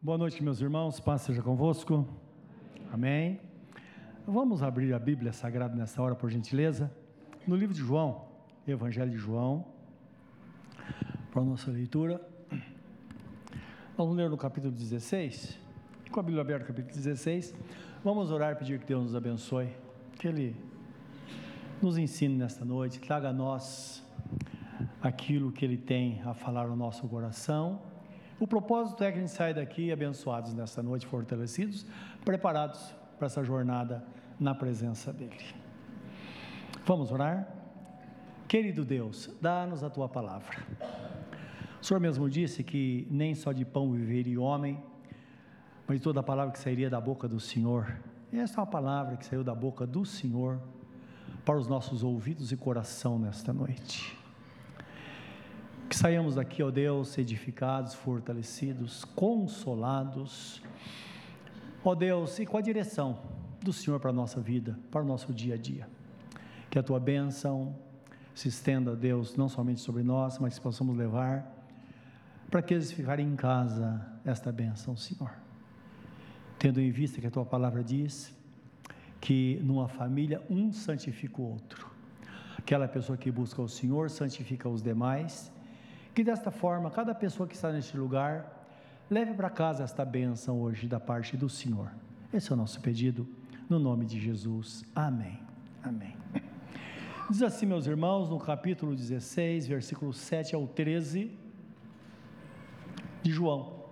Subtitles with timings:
[0.00, 1.00] Boa noite, meus irmãos.
[1.00, 2.06] Paz seja convosco.
[2.92, 3.40] Amém.
[4.24, 6.88] Vamos abrir a Bíblia Sagrada nessa hora, por gentileza.
[7.44, 8.26] No livro de João,
[8.64, 9.64] Evangelho de João,
[11.32, 12.24] para a nossa leitura.
[13.96, 15.58] Vamos ler no capítulo 16.
[16.12, 17.52] Com a Bíblia aberta, capítulo 16.
[18.04, 19.68] Vamos orar e pedir que Deus nos abençoe.
[20.14, 20.54] Que Ele
[21.82, 24.00] nos ensine nesta noite, traga a nós
[25.02, 27.87] aquilo que Ele tem a falar no nosso coração
[28.40, 31.84] o propósito é que a gente saia daqui abençoados nessa noite, fortalecidos,
[32.24, 34.04] preparados para essa jornada
[34.38, 35.54] na presença dEle.
[36.86, 37.48] Vamos orar?
[38.46, 40.56] Querido Deus, dá-nos a tua palavra.
[41.80, 44.82] O Senhor mesmo disse que nem só de pão viveria o homem,
[45.86, 48.00] mas toda a palavra que sairia da boca do Senhor.
[48.32, 50.60] Essa é uma palavra que saiu da boca do Senhor
[51.44, 54.16] para os nossos ouvidos e coração nesta noite.
[55.88, 60.62] Que saiamos daqui, ó Deus, edificados, fortalecidos, consolados,
[61.82, 63.18] ó Deus, e com a direção
[63.62, 65.88] do Senhor para a nossa vida, para o nosso dia a dia.
[66.68, 67.74] Que a tua bênção
[68.34, 71.50] se estenda, Deus, não somente sobre nós, mas que possamos levar
[72.50, 75.30] para que eles ficarem em casa esta bênção, Senhor.
[76.58, 78.36] Tendo em vista que a tua palavra diz
[79.22, 81.88] que numa família um santifica o outro.
[82.58, 85.50] Aquela pessoa que busca o Senhor santifica os demais
[86.18, 88.66] que desta forma, cada pessoa que está neste lugar,
[89.08, 91.92] leve para casa esta bênção hoje da parte do Senhor.
[92.34, 93.24] Esse é o nosso pedido,
[93.70, 94.82] no nome de Jesus.
[94.96, 95.38] Amém.
[95.80, 96.16] Amém.
[97.30, 101.38] Diz assim, meus irmãos, no capítulo 16, versículo 7 ao 13
[103.22, 103.84] de João.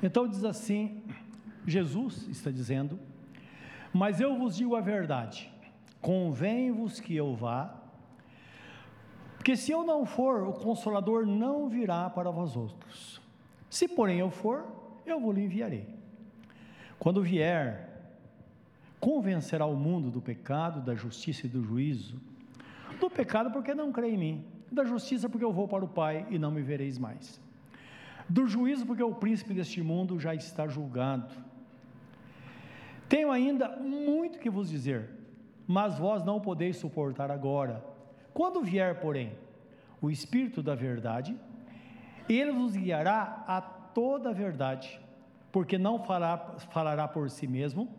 [0.00, 1.02] Então diz assim:
[1.66, 2.96] Jesus está dizendo,
[3.92, 5.52] mas eu vos digo a verdade,
[6.00, 7.77] convém-vos que eu vá
[9.48, 13.18] porque se eu não for, o Consolador não virá para vós outros.
[13.70, 14.66] Se, porém, eu for,
[15.06, 15.88] eu vou lhe enviarei.
[16.98, 18.12] Quando vier,
[19.00, 22.20] convencerá o mundo do pecado, da justiça e do juízo.
[23.00, 24.44] Do pecado, porque não crê em mim.
[24.70, 27.40] Da justiça, porque eu vou para o Pai e não me vereis mais.
[28.28, 31.32] Do juízo, porque o príncipe deste mundo já está julgado.
[33.08, 35.08] Tenho ainda muito que vos dizer,
[35.66, 37.96] mas vós não podeis suportar agora.
[38.38, 39.32] Quando vier, porém,
[40.00, 41.36] o Espírito da Verdade,
[42.28, 45.00] ele vos guiará a toda a verdade,
[45.50, 46.38] porque não falará,
[46.70, 47.92] falará por si mesmo,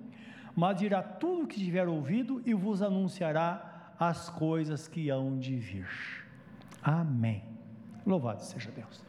[0.55, 5.57] mas dirá tudo o que tiver ouvido e vos anunciará as coisas que hão de
[5.57, 5.89] vir.
[6.81, 7.43] Amém.
[8.05, 9.03] Louvado seja Deus.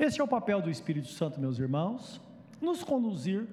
[0.00, 2.22] Este é o papel do Espírito Santo, meus irmãos,
[2.58, 3.46] nos conduzir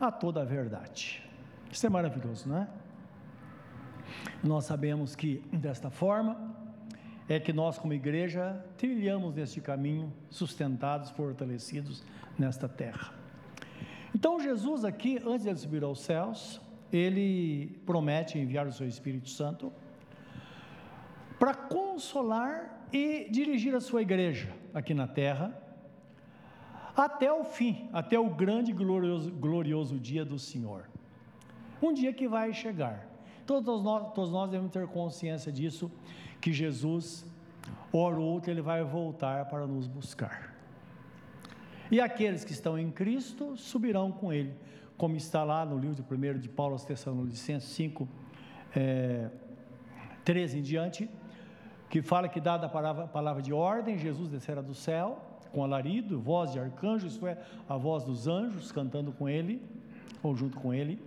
[0.00, 1.22] a toda a verdade.
[1.70, 2.83] Isso é maravilhoso, não é?
[4.42, 6.54] Nós sabemos que desta forma
[7.28, 12.04] é que nós, como igreja, trilhamos neste caminho, sustentados, fortalecidos
[12.38, 13.14] nesta terra.
[14.14, 16.60] Então, Jesus, aqui, antes de subir aos céus,
[16.92, 19.72] ele promete enviar o seu Espírito Santo
[21.38, 25.60] para consolar e dirigir a sua igreja aqui na terra,
[26.96, 30.88] até o fim, até o grande e glorioso, glorioso dia do Senhor.
[31.82, 33.08] Um dia que vai chegar
[33.46, 35.90] Todos nós, todos nós devemos ter consciência disso,
[36.40, 37.26] que Jesus,
[37.92, 40.54] hora ou outra, ele vai voltar para nos buscar.
[41.90, 44.54] E aqueles que estão em Cristo subirão com ele,
[44.96, 48.08] como está lá no livro de 1 de Paulo aos Tessalonicenses 5,
[48.74, 49.28] é,
[50.24, 51.10] 13 em diante,
[51.90, 55.22] que fala que dada a palavra, palavra de ordem, Jesus descerá do céu,
[55.52, 57.38] com alarido, voz de arcanjo, isto é,
[57.68, 59.62] a voz dos anjos cantando com ele,
[60.22, 61.00] ou junto com ele.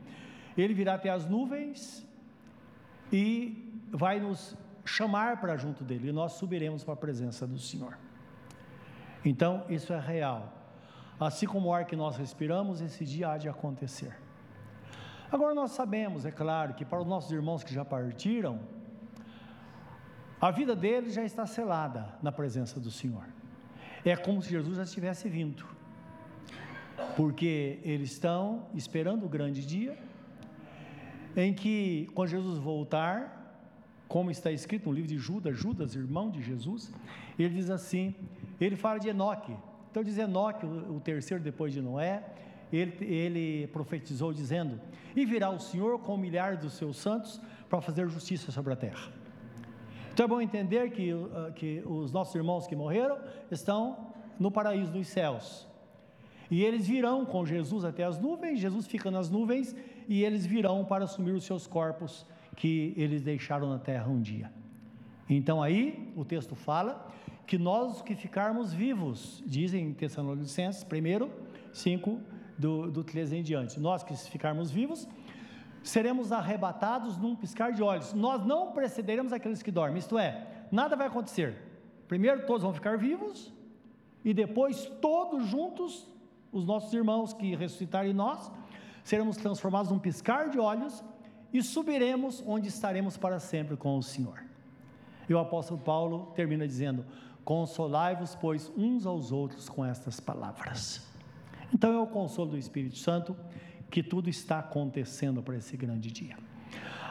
[0.57, 2.06] Ele virá até as nuvens,
[3.11, 7.97] e vai nos chamar para junto dele, e nós subiremos para a presença do Senhor.
[9.23, 10.53] Então, isso é real.
[11.19, 14.15] Assim como o ar que nós respiramos, esse dia há de acontecer.
[15.31, 18.59] Agora, nós sabemos, é claro, que para os nossos irmãos que já partiram,
[20.39, 23.25] a vida deles já está selada na presença do Senhor.
[24.05, 25.65] É como se Jesus já tivesse vindo,
[27.15, 29.97] porque eles estão esperando o grande dia
[31.37, 33.63] em que, quando Jesus voltar,
[34.07, 36.91] como está escrito no livro de Judas, Judas, irmão de Jesus,
[37.37, 38.15] ele diz assim:
[38.59, 39.55] ele fala de Enoque.
[39.91, 42.23] Então, diz Enoque, o terceiro depois de Noé,
[42.73, 44.81] ele, ele profetizou dizendo:
[45.15, 47.39] E virá o Senhor com milhares dos seus santos
[47.69, 49.11] para fazer justiça sobre a terra.
[50.11, 53.19] Então é bom entender que, uh, que os nossos irmãos que morreram
[53.51, 54.07] estão
[54.39, 55.67] no paraíso dos céus.
[56.49, 59.75] E eles virão com Jesus até as nuvens, Jesus fica nas nuvens
[60.07, 62.25] e eles virão para assumir os seus corpos
[62.55, 64.51] que eles deixaram na terra um dia.
[65.29, 67.11] Então aí o texto fala
[67.45, 71.31] que nós que ficarmos vivos, dizem em Tessalonicenses, primeiro,
[71.71, 72.19] 5,
[72.57, 75.07] do, do 13 em diante, nós que ficarmos vivos,
[75.83, 80.95] seremos arrebatados num piscar de olhos, nós não precederemos aqueles que dormem, isto é, nada
[80.95, 81.55] vai acontecer,
[82.07, 83.53] primeiro todos vão ficar vivos,
[84.25, 86.09] e depois todos juntos,
[86.51, 88.51] os nossos irmãos que ressuscitarem nós,
[89.07, 91.01] seremos transformados num piscar de olhos,
[91.53, 94.43] e subiremos onde estaremos para sempre com o Senhor.
[95.29, 97.05] E o apóstolo Paulo termina dizendo:
[97.45, 101.07] Consolai-vos, pois, uns aos outros com estas palavras.
[101.73, 103.33] Então é o consolo do Espírito Santo
[103.89, 106.37] que tudo está acontecendo para esse grande dia.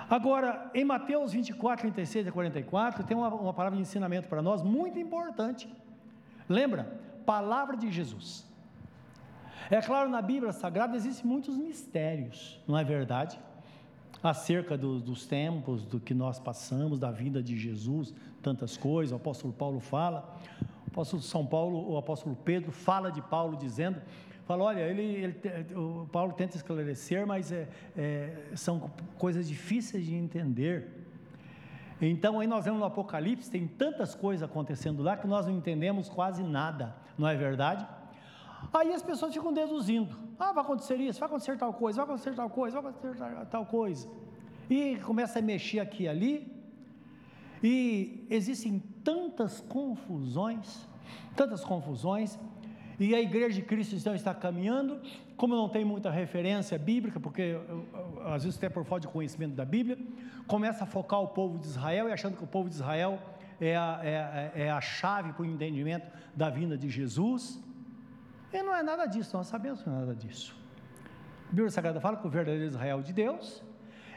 [0.08, 4.62] Agora, em Mateus 24, 36 a 44, tem uma, uma palavra de ensinamento para nós
[4.62, 5.66] muito importante.
[6.46, 7.00] Lembra?
[7.24, 8.45] Palavra de Jesus.
[9.70, 13.38] É claro, na Bíblia Sagrada existem muitos mistérios, não é verdade?
[14.22, 19.16] Acerca do, dos tempos, do que nós passamos, da vida de Jesus, tantas coisas, o
[19.16, 20.38] apóstolo Paulo fala,
[20.86, 24.00] o apóstolo São Paulo, o apóstolo Pedro fala de Paulo dizendo,
[24.46, 30.14] fala, olha, ele, ele o Paulo tenta esclarecer, mas é, é, são coisas difíceis de
[30.14, 31.06] entender.
[32.00, 36.08] Então aí nós vemos no Apocalipse, tem tantas coisas acontecendo lá que nós não entendemos
[36.08, 37.86] quase nada, não é verdade?
[38.78, 42.34] Aí as pessoas ficam deduzindo: ah, vai acontecer isso, vai acontecer tal coisa, vai acontecer
[42.34, 44.08] tal coisa, vai acontecer tal coisa.
[44.68, 46.52] E começa a mexer aqui e ali,
[47.62, 50.86] e existem tantas confusões,
[51.34, 52.38] tantas confusões,
[52.98, 55.00] e a igreja de Cristo então está caminhando,
[55.36, 57.58] como não tem muita referência bíblica, porque
[58.26, 59.98] às vezes até por falta de conhecimento da Bíblia,
[60.46, 63.18] começa a focar o povo de Israel e achando que o povo de Israel
[63.60, 67.64] é a, é, é a chave para o entendimento da vinda de Jesus.
[68.52, 70.56] E não é nada disso, nós sabemos que não é nada disso.
[71.46, 73.62] A Bíblia Sagrada fala que o verdadeiro Israel de Deus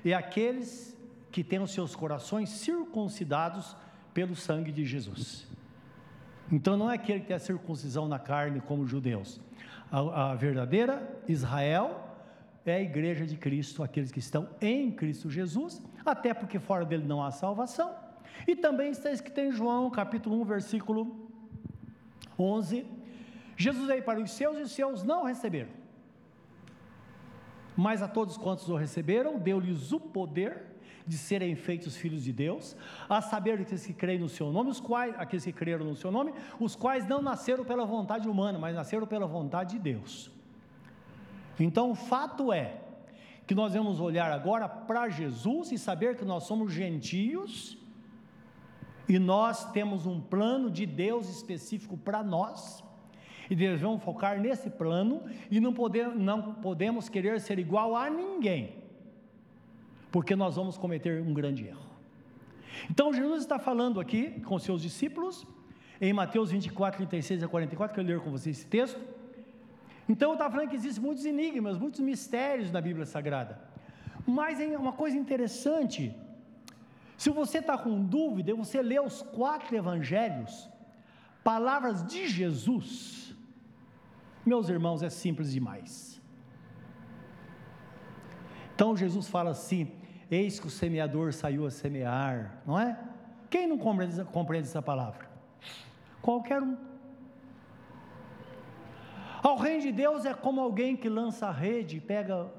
[0.03, 0.97] é aqueles
[1.31, 3.75] que têm os seus corações circuncidados
[4.13, 5.47] pelo sangue de Jesus.
[6.51, 9.39] Então não é aquele que tem a circuncisão na carne como os judeus.
[9.91, 12.07] A, a verdadeira Israel
[12.65, 17.05] é a igreja de Cristo, aqueles que estão em Cristo Jesus, até porque fora dele
[17.05, 17.93] não há salvação.
[18.47, 21.29] E também está escrito em João capítulo 1, versículo
[22.37, 22.85] 11,
[23.59, 25.69] Jesus veio para os seus e os seus não receberam.
[27.75, 30.63] Mas a todos quantos o receberam, deu-lhes o poder
[31.05, 32.73] de serem feitos filhos de Deus,
[33.09, 36.09] a saber aqueles que creem no seu nome, os quais, aqueles que creram no seu
[36.09, 40.31] nome, os quais não nasceram pela vontade humana, mas nasceram pela vontade de Deus.
[41.59, 42.79] Então o fato é
[43.45, 47.77] que nós vamos olhar agora para Jesus e saber que nós somos gentios
[49.09, 52.87] e nós temos um plano de Deus específico para nós
[53.49, 58.75] e devemos focar nesse plano e não, poder, não podemos querer ser igual a ninguém,
[60.11, 61.89] porque nós vamos cometer um grande erro.
[62.89, 65.45] Então Jesus está falando aqui com seus discípulos,
[65.99, 68.99] em Mateus 24, 36 a 44, que eu ler com vocês esse texto.
[70.07, 73.59] Então estava falando que existem muitos enigmas, muitos mistérios na Bíblia Sagrada.
[74.25, 76.15] Mas é uma coisa interessante,
[77.17, 80.69] se você está com dúvida, você lê os quatro evangelhos,
[81.43, 83.18] palavras de Jesus,
[84.49, 86.19] meus irmãos, é simples demais.
[88.73, 89.91] Então Jesus fala assim:
[90.31, 92.99] Eis que o semeador saiu a semear, não é?
[93.49, 95.29] Quem não compreende, compreende essa palavra?
[96.21, 96.75] Qualquer um.
[99.41, 102.51] Ao reino de Deus é como alguém que lança a rede, pega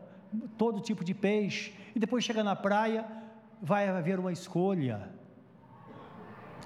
[0.56, 3.04] todo tipo de peixe e depois chega na praia,
[3.60, 5.10] vai haver uma escolha.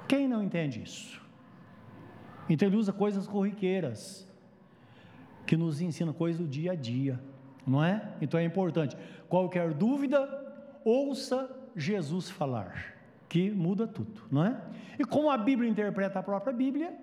[0.06, 1.20] Quem não entende isso?
[2.48, 4.28] Então ele usa coisas corriqueiras
[5.46, 7.20] que nos ensina coisas do dia a dia,
[7.66, 8.12] não é?
[8.20, 8.96] Então é importante.
[9.28, 10.28] Qualquer dúvida,
[10.84, 12.94] ouça Jesus falar,
[13.28, 14.60] que muda tudo, não é?
[14.98, 16.94] E como a Bíblia interpreta a própria Bíblia,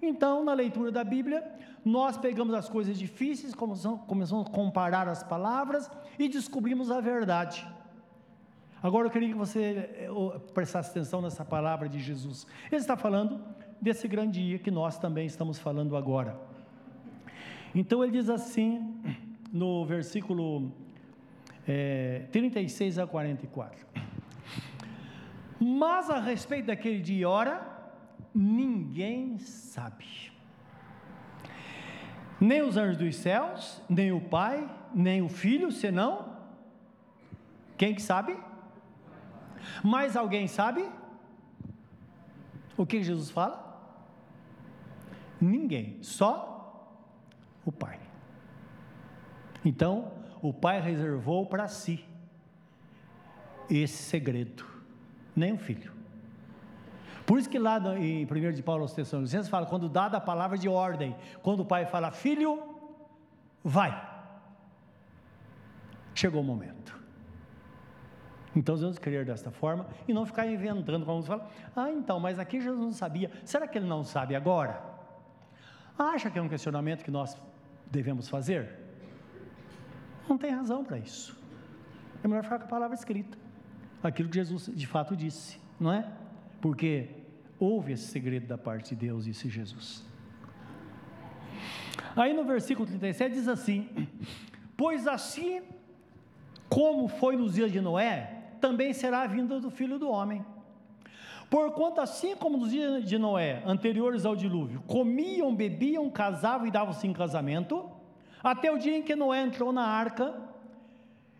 [0.00, 1.44] então na leitura da Bíblia,
[1.84, 7.66] nós pegamos as coisas difíceis, começamos a comparar as palavras e descobrimos a verdade.
[8.82, 10.08] Agora eu queria que você eh,
[10.54, 12.46] prestasse atenção nessa palavra de Jesus.
[12.70, 13.44] Ele está falando
[13.80, 16.38] desse grande dia que nós também estamos falando agora.
[17.74, 19.00] Então ele diz assim,
[19.52, 20.72] no versículo
[21.66, 23.86] é, 36 a 44:
[25.60, 27.64] Mas a respeito daquele dia e hora,
[28.34, 30.32] ninguém sabe,
[32.40, 36.36] nem os anjos dos céus, nem o Pai, nem o Filho, senão
[37.76, 38.36] quem que sabe?
[39.82, 40.86] Mais alguém sabe?
[42.76, 43.68] O que Jesus fala?
[45.40, 46.59] Ninguém, só
[47.64, 47.98] o Pai.
[49.64, 52.04] Então, o Pai reservou para si
[53.68, 54.64] esse segredo,
[55.34, 55.92] nem o filho.
[57.30, 60.58] Por isso que lá em 1 de Paulo aos Tessalonicenses fala, quando dada a palavra
[60.58, 62.60] de ordem, quando o pai fala, filho,
[63.62, 64.08] vai.
[66.12, 66.98] Chegou o momento.
[68.56, 72.60] Então devemos crer desta forma e não ficar inventando, como fala, ah, então, mas aqui
[72.60, 73.30] Jesus não sabia.
[73.44, 74.82] Será que ele não sabe agora?
[75.96, 77.40] Acha que é um questionamento que nós
[77.90, 78.78] devemos fazer?
[80.28, 81.38] Não tem razão para isso.
[82.22, 83.36] É melhor ficar com a palavra escrita.
[84.02, 86.10] Aquilo que Jesus de fato disse, não é?
[86.60, 87.08] Porque
[87.58, 90.04] houve esse segredo da parte de Deus, disse Jesus.
[92.16, 93.88] Aí no versículo 37 diz assim:
[94.76, 95.62] Pois assim
[96.68, 100.44] como foi nos dias de Noé, também será a vinda do filho do homem.
[101.50, 107.08] Porquanto, assim como nos dias de Noé, anteriores ao dilúvio, comiam, bebiam, casavam e davam-se
[107.08, 107.90] em casamento,
[108.40, 110.32] até o dia em que Noé entrou na arca,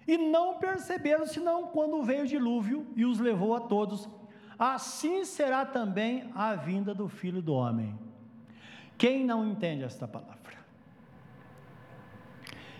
[0.09, 4.09] e não perceberam senão quando veio o dilúvio e os levou a todos.
[4.59, 7.97] Assim será também a vinda do filho do homem.
[8.99, 10.59] Quem não entende esta palavra?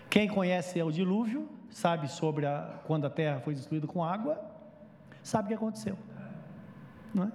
[0.09, 4.37] Quem conhece o dilúvio, sabe sobre a, quando a terra foi destruída com água,
[5.23, 5.97] sabe o que aconteceu.
[7.13, 7.31] Não é?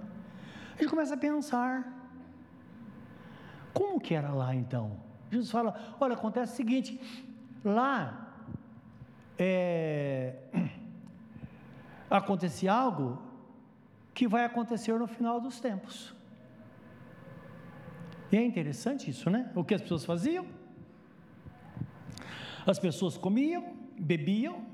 [0.75, 1.91] A gente começa a pensar,
[3.73, 4.97] como que era lá então?
[5.31, 7.01] Jesus fala, olha, acontece o seguinte,
[7.63, 8.27] lá
[9.37, 10.35] é,
[12.09, 13.21] acontece algo
[14.13, 16.15] que vai acontecer no final dos tempos.
[18.31, 19.51] E é interessante isso, né?
[19.55, 20.45] O que as pessoas faziam?
[22.65, 24.65] As pessoas comiam, bebiam,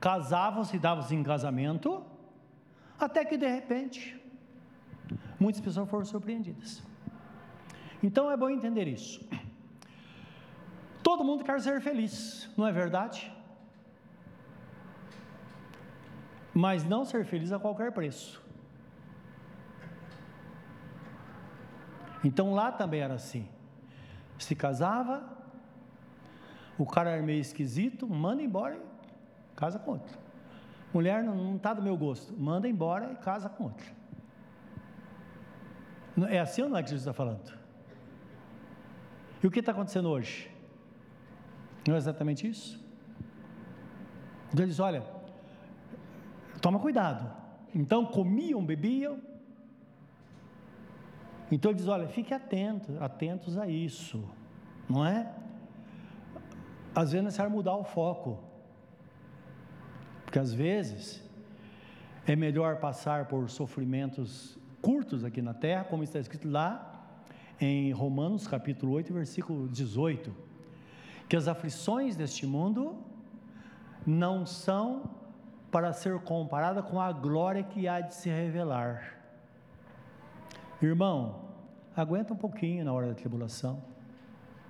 [0.00, 2.04] casavam-se, davam-se em casamento,
[2.98, 4.19] até que de repente,
[5.38, 6.82] muitas pessoas foram surpreendidas.
[8.02, 9.26] Então é bom entender isso.
[11.02, 13.32] Todo mundo quer ser feliz, não é verdade?
[16.54, 18.42] Mas não ser feliz a qualquer preço.
[22.22, 23.48] Então lá também era assim.
[24.38, 25.22] Se casava,
[26.78, 30.18] o cara é meio esquisito, manda embora e casa com outro.
[30.92, 33.99] Mulher não está do meu gosto, manda embora e casa com outro.
[36.28, 37.52] É assim ou não é que Jesus está falando?
[39.42, 40.50] E o que está acontecendo hoje?
[41.86, 42.78] Não é exatamente isso?
[44.48, 45.04] Então ele diz: olha,
[46.60, 47.30] toma cuidado.
[47.74, 49.20] Então comiam, bebiam.
[51.50, 54.28] Então ele diz: olha, fique atento, atentos a isso,
[54.88, 55.34] não é?
[56.94, 58.38] às vezes é necessário mudar o foco.
[60.24, 61.22] Porque às vezes
[62.26, 66.86] é melhor passar por sofrimentos curtos aqui na terra, como está escrito lá
[67.60, 70.34] em Romanos capítulo 8, versículo 18,
[71.28, 72.96] que as aflições deste mundo
[74.06, 75.10] não são
[75.70, 79.16] para ser comparada com a glória que há de se revelar.
[80.82, 81.42] Irmão,
[81.94, 83.82] aguenta um pouquinho na hora da tribulação.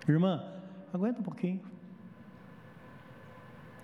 [0.09, 0.45] Irmã,
[0.93, 1.63] aguenta um pouquinho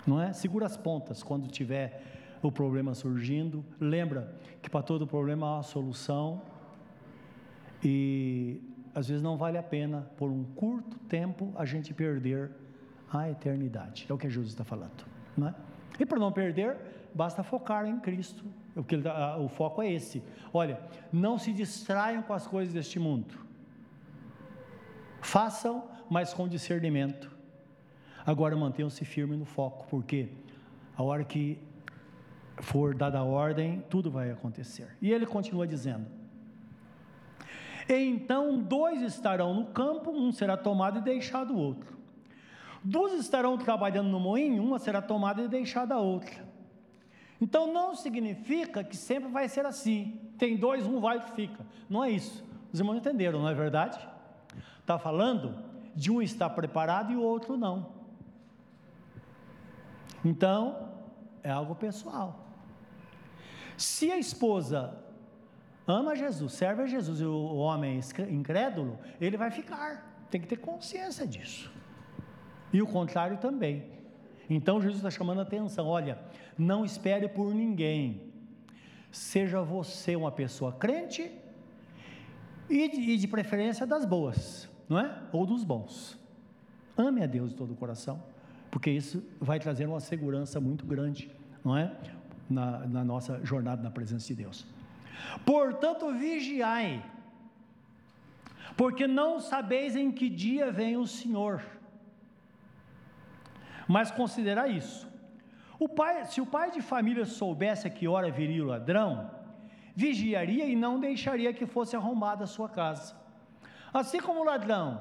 [0.06, 0.33] não é?
[0.33, 2.02] Segura as pontas quando tiver
[2.40, 3.64] o problema surgindo.
[3.80, 4.35] Lembra
[4.67, 6.43] que para todo problema há uma solução
[7.85, 8.61] e
[8.93, 12.51] às vezes não vale a pena por um curto tempo a gente perder
[13.13, 14.07] a eternidade.
[14.09, 15.07] É o que Jesus está falando,
[15.37, 15.55] não é?
[16.01, 16.77] E para não perder,
[17.15, 18.45] basta focar em Cristo.
[18.75, 20.21] O, que tá, o foco é esse.
[20.53, 20.81] Olha,
[21.13, 23.39] não se distraiam com as coisas deste mundo.
[25.23, 27.31] Façam, mas com discernimento.
[28.27, 30.29] Agora mantenham-se firmes no foco, porque
[30.97, 31.57] a hora que
[32.59, 34.89] for dada a ordem, tudo vai acontecer.
[35.01, 36.07] E ele continua dizendo:
[37.89, 41.97] Então dois estarão no campo, um será tomado e deixado o outro.
[42.83, 46.47] Duas estarão trabalhando no moinho, uma será tomada e deixada a outra.
[47.41, 50.21] Então não significa que sempre vai ser assim.
[50.39, 51.67] Tem dois, um vai e fica.
[51.91, 52.45] Não é isso.
[52.73, 53.99] Os irmãos entenderam, não é verdade?
[54.81, 55.59] Está falando
[55.95, 57.95] de um estar preparado e o outro não.
[60.25, 60.91] Então,
[61.43, 62.46] é algo pessoal.
[63.76, 64.97] Se a esposa
[65.87, 70.26] ama Jesus, serve a Jesus e o homem incrédulo, ele vai ficar.
[70.30, 71.73] Tem que ter consciência disso.
[72.73, 73.90] E o contrário também.
[74.49, 76.18] Então Jesus está chamando a atenção: olha,
[76.59, 78.33] não espere por ninguém.
[79.11, 81.30] Seja você uma pessoa crente
[82.68, 85.23] e de, e de preferência das boas, não é?
[85.33, 86.18] Ou dos bons.
[86.97, 88.23] Ame a Deus de todo o coração
[88.76, 91.30] porque isso vai trazer uma segurança muito grande,
[91.64, 91.97] não é?
[92.49, 94.65] Na, na nossa jornada na presença de Deus.
[95.45, 97.05] Portanto, vigiai,
[98.76, 101.62] porque não sabeis em que dia vem o Senhor.
[103.88, 105.09] Mas considerar isso.
[105.79, 109.31] O pai, se o pai de família soubesse a que hora viria o ladrão,
[109.95, 113.15] vigiaria e não deixaria que fosse arrombada a sua casa.
[113.93, 115.00] Assim como o ladrão,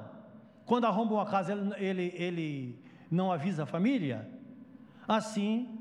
[0.64, 2.78] quando arromba uma casa, ele, ele, ele
[3.10, 4.28] não avisa a família,
[5.06, 5.75] assim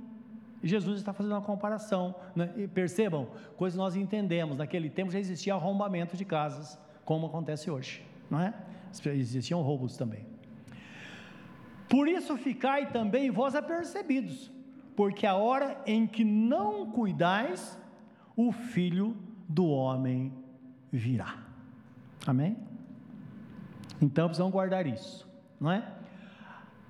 [0.67, 2.15] Jesus está fazendo uma comparação.
[2.35, 2.51] Né?
[2.57, 7.69] E percebam, coisa que nós entendemos, naquele tempo já existia arrombamento de casas, como acontece
[7.69, 8.53] hoje, não é?
[9.13, 10.25] Existiam roubos também.
[11.87, 14.51] Por isso ficai também vós apercebidos,
[14.95, 17.79] porque a hora em que não cuidais,
[18.35, 19.15] o filho
[19.47, 20.33] do homem
[20.91, 21.37] virá.
[22.25, 22.57] Amém?
[24.01, 25.29] Então precisamos guardar isso,
[25.59, 25.87] não é?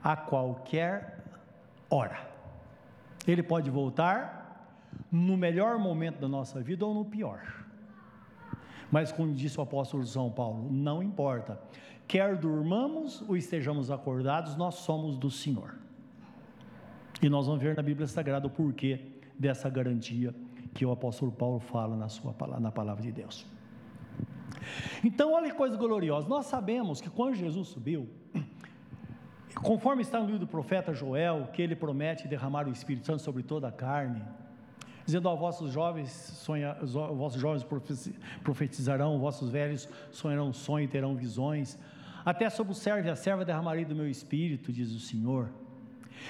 [0.02, 1.26] A qualquer
[1.90, 2.35] hora.
[3.28, 4.46] Ele pode voltar
[5.12, 7.66] no melhor momento da nossa vida ou no pior.
[8.92, 11.60] Mas, como disse o apóstolo São Paulo, não importa.
[12.08, 15.76] Quer durmamos ou estejamos acordados, nós somos do Senhor.
[17.22, 19.00] E nós vamos ver na Bíblia Sagrada o porquê
[19.38, 20.34] dessa garantia
[20.74, 23.46] que o apóstolo Paulo fala na, sua, na palavra de Deus.
[25.04, 26.28] Então, olha que coisa gloriosa.
[26.28, 28.10] Nós sabemos que quando Jesus subiu,
[29.62, 33.42] Conforme está no livro do profeta Joel, que ele promete derramar o Espírito Santo sobre
[33.42, 34.22] toda a carne,
[35.06, 37.66] dizendo aos vossos jovens, sonha, os vossos jovens
[38.44, 41.78] profetizarão, vossos velhos sonharão sonho e terão visões,
[42.26, 45.50] até sobre o servo e a serva derramarei do meu Espírito, diz o Senhor.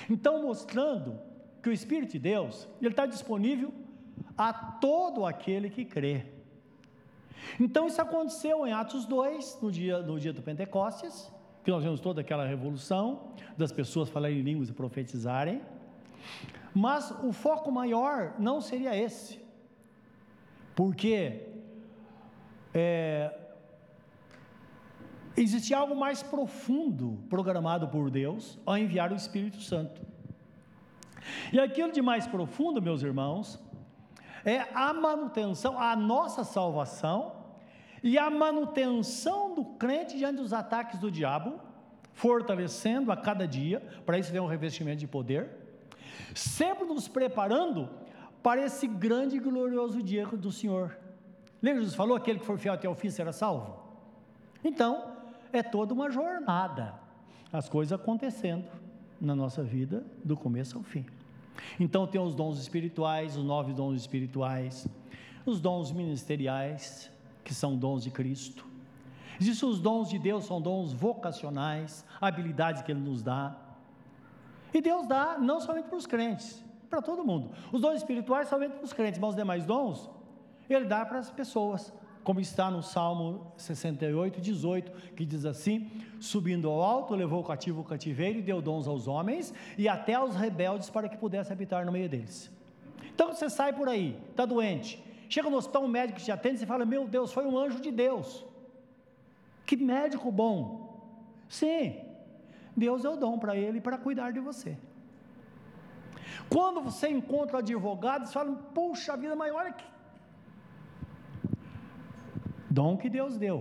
[0.09, 1.17] Então, mostrando
[1.63, 3.73] que o Espírito de Deus, ele está disponível
[4.37, 6.25] a todo aquele que crê.
[7.59, 11.31] Então, isso aconteceu em Atos 2, no dia, no dia do Pentecostes,
[11.65, 15.63] que nós vemos toda aquela revolução das pessoas falarem línguas e profetizarem,
[16.75, 19.43] mas o foco maior não seria esse,
[20.75, 21.49] porque
[22.71, 23.35] é,
[25.35, 29.99] existe algo mais profundo programado por Deus ao enviar o Espírito Santo.
[31.51, 33.59] E aquilo de mais profundo, meus irmãos,
[34.45, 37.34] é a manutenção, a nossa salvação
[38.05, 41.59] e a manutenção do crente diante dos ataques do diabo,
[42.13, 45.49] fortalecendo a cada dia, para isso vem um revestimento de poder,
[46.35, 47.89] sempre nos preparando
[48.43, 50.95] para esse grande e glorioso dia do Senhor.
[51.59, 53.75] Lembra Jesus falou: aquele que for fiel até o fim será salvo?
[54.63, 55.15] Então,
[55.51, 56.93] é toda uma jornada,
[57.51, 58.69] as coisas acontecendo
[59.19, 61.07] na nossa vida, do começo ao fim.
[61.79, 64.87] Então, tem os dons espirituais, os nove dons espirituais,
[65.43, 67.09] os dons ministeriais,
[67.45, 68.65] que são dons de Cristo.
[69.39, 73.55] Existem os dons de Deus, são dons vocacionais, habilidades que Ele nos dá.
[74.73, 77.51] E Deus dá não somente para os crentes, para todo mundo.
[77.71, 80.09] Os dons espirituais somente para os crentes, mas os demais dons,
[80.69, 81.93] Ele dá para as pessoas.
[82.23, 87.81] Como está no Salmo 68, 18, que diz assim: Subindo ao alto, levou o cativo
[87.81, 91.85] o cativeiro e deu dons aos homens e até aos rebeldes para que pudesse habitar
[91.85, 92.51] no meio deles.
[93.13, 95.01] Então você sai por aí, está doente,
[95.35, 97.91] Chega no hospital, um médico te atende e fala: Meu Deus, foi um anjo de
[97.91, 98.45] Deus.
[99.65, 100.59] Que médico bom.
[101.49, 101.99] Sim,
[102.83, 104.77] Deus é o dom para ele para cuidar de você.
[106.47, 109.83] Quando você encontra advogados, falam: Puxa vida, mas olha que.
[112.69, 113.57] Dom que Deus deu.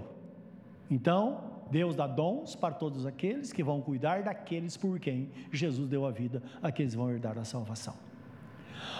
[0.89, 1.25] Então,
[1.73, 6.13] Deus dá dons para todos aqueles que vão cuidar daqueles por quem Jesus deu a
[6.13, 7.97] vida, aqueles vão herdar a salvação.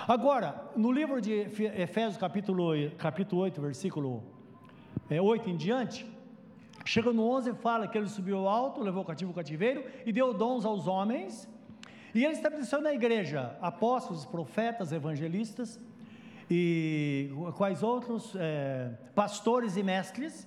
[0.07, 4.23] Agora, no livro de Efésios, capítulo, capítulo 8, versículo
[5.11, 6.07] 8 é, em diante,
[6.85, 10.35] chega no 11 fala que ele subiu alto, levou o cativo o cativeiro e deu
[10.35, 11.49] dons aos homens.
[12.15, 15.81] E ele estabeleceu na igreja apóstolos, profetas, evangelistas
[16.51, 18.35] e quais outros?
[18.37, 20.47] É, pastores e mestres,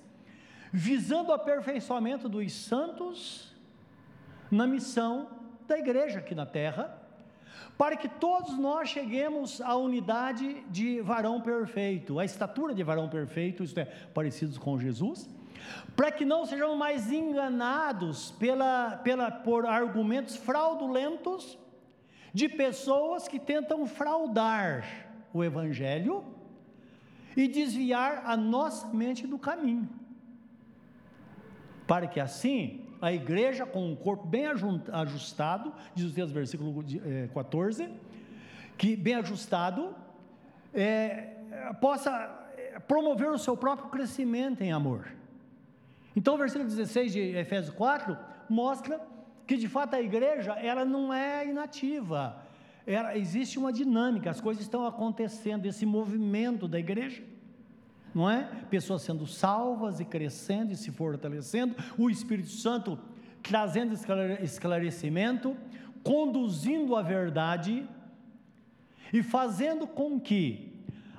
[0.72, 3.54] visando o aperfeiçoamento dos santos
[4.50, 5.28] na missão
[5.66, 6.97] da igreja aqui na terra
[7.76, 13.62] para que todos nós cheguemos à unidade de varão perfeito, à estatura de varão perfeito,
[13.62, 15.28] isto é, parecidos com Jesus,
[15.94, 21.58] para que não sejamos mais enganados pela, pela, por argumentos fraudulentos
[22.32, 24.84] de pessoas que tentam fraudar
[25.32, 26.24] o Evangelho
[27.36, 29.88] e desviar a nossa mente do caminho,
[31.86, 36.84] para que assim a igreja com um corpo bem ajustado, diz o texto, versículo
[37.32, 37.90] 14, é,
[38.76, 39.94] que bem ajustado,
[40.74, 41.34] é,
[41.80, 42.10] possa
[42.56, 45.12] é, promover o seu próprio crescimento em amor.
[46.14, 48.16] Então, o versículo 16 de Efésios 4
[48.48, 49.00] mostra
[49.46, 52.42] que de fato a igreja ela não é inativa,
[52.86, 57.22] ela, existe uma dinâmica, as coisas estão acontecendo, esse movimento da igreja
[58.14, 58.48] não é?
[58.70, 62.98] Pessoas sendo salvas e crescendo e se fortalecendo, o Espírito Santo
[63.42, 63.94] trazendo
[64.42, 65.56] esclarecimento,
[66.02, 67.88] conduzindo a verdade
[69.12, 70.68] e fazendo com que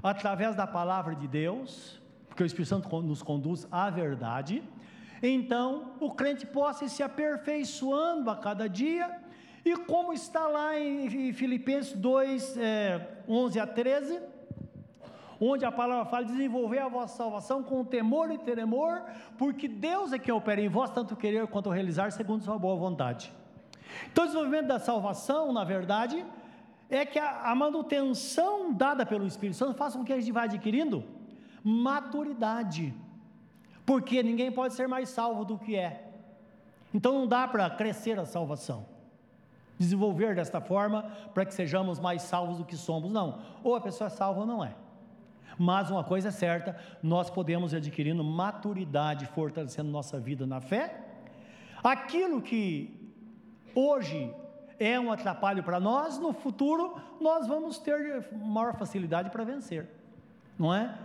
[0.02, 4.64] através da palavra de Deus, porque o Espírito Santo nos conduz à verdade,
[5.22, 9.20] então o crente possa ir se aperfeiçoando a cada dia,
[9.66, 14.22] e como está lá em Filipenses 2, é, 11 a 13,
[15.40, 19.04] onde a palavra fala: desenvolver a vossa salvação com temor e tremor,
[19.38, 23.32] porque Deus é quem opera em vós, tanto querer quanto realizar, segundo sua boa vontade.
[24.12, 26.26] Então, o desenvolvimento da salvação, na verdade,
[26.90, 30.44] é que a, a manutenção dada pelo Espírito Santo faça com que a gente vá
[30.44, 31.04] adquirindo
[31.64, 32.94] maturidade,
[33.86, 36.06] porque ninguém pode ser mais salvo do que é.
[36.94, 38.86] Então não dá para crescer a salvação,
[39.78, 43.40] desenvolver desta forma para que sejamos mais salvos do que somos, não.
[43.64, 44.74] Ou a pessoa é salva ou não é.
[45.58, 51.06] Mas uma coisa é certa, nós podemos ir adquirindo maturidade, fortalecendo nossa vida na fé.
[51.84, 53.14] Aquilo que
[53.74, 54.34] hoje
[54.80, 59.88] é um atrapalho para nós, no futuro nós vamos ter maior facilidade para vencer,
[60.58, 60.98] não é?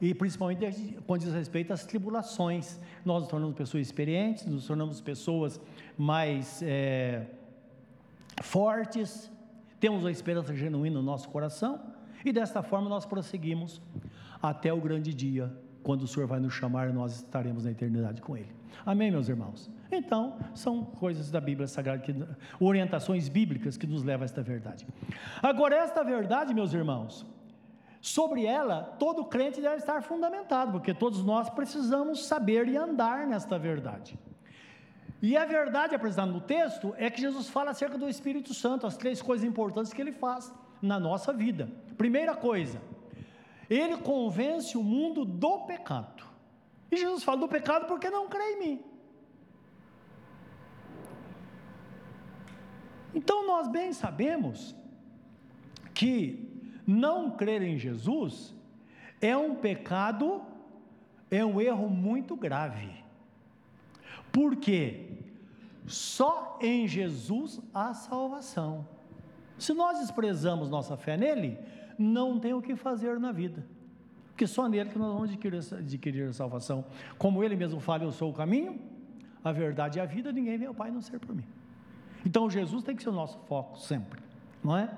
[0.00, 5.60] E principalmente quando diz respeito às tribulações, nós nos tornamos pessoas experientes, nos tornamos pessoas
[5.96, 7.26] mais é,
[8.42, 9.30] fortes,
[9.80, 11.80] temos uma esperança genuína no nosso coração,
[12.24, 13.80] e desta forma nós prosseguimos
[14.40, 18.22] até o grande dia, quando o Senhor vai nos chamar e nós estaremos na eternidade
[18.22, 18.52] com Ele.
[18.84, 19.70] Amém, meus irmãos?
[19.90, 22.14] Então, são coisas da Bíblia Sagrada, que,
[22.58, 24.86] orientações bíblicas que nos levam a esta verdade.
[25.42, 27.26] Agora, esta verdade, meus irmãos,
[28.00, 33.58] sobre ela, todo crente deve estar fundamentado, porque todos nós precisamos saber e andar nesta
[33.58, 34.18] verdade.
[35.22, 38.96] E a verdade apresentada no texto é que Jesus fala acerca do Espírito Santo, as
[38.96, 40.52] três coisas importantes que ele faz
[40.84, 41.68] na nossa vida.
[41.96, 42.80] Primeira coisa,
[43.68, 46.24] ele convence o mundo do pecado.
[46.90, 48.84] E Jesus fala do pecado porque não crê em mim.
[53.14, 54.74] Então nós bem sabemos
[55.94, 56.50] que
[56.86, 58.54] não crer em Jesus
[59.20, 60.42] é um pecado,
[61.30, 63.02] é um erro muito grave.
[64.30, 65.08] Porque
[65.86, 68.86] só em Jesus há salvação.
[69.58, 71.58] Se nós desprezamos nossa fé nele,
[71.98, 73.64] não tem o que fazer na vida.
[74.28, 76.84] Porque só nele que nós vamos adquirir, adquirir a salvação.
[77.16, 78.80] Como ele mesmo fala, eu sou o caminho,
[79.44, 81.44] a verdade e a vida, ninguém vem ao Pai não ser por mim.
[82.26, 84.20] Então Jesus tem que ser o nosso foco sempre,
[84.62, 84.90] não é?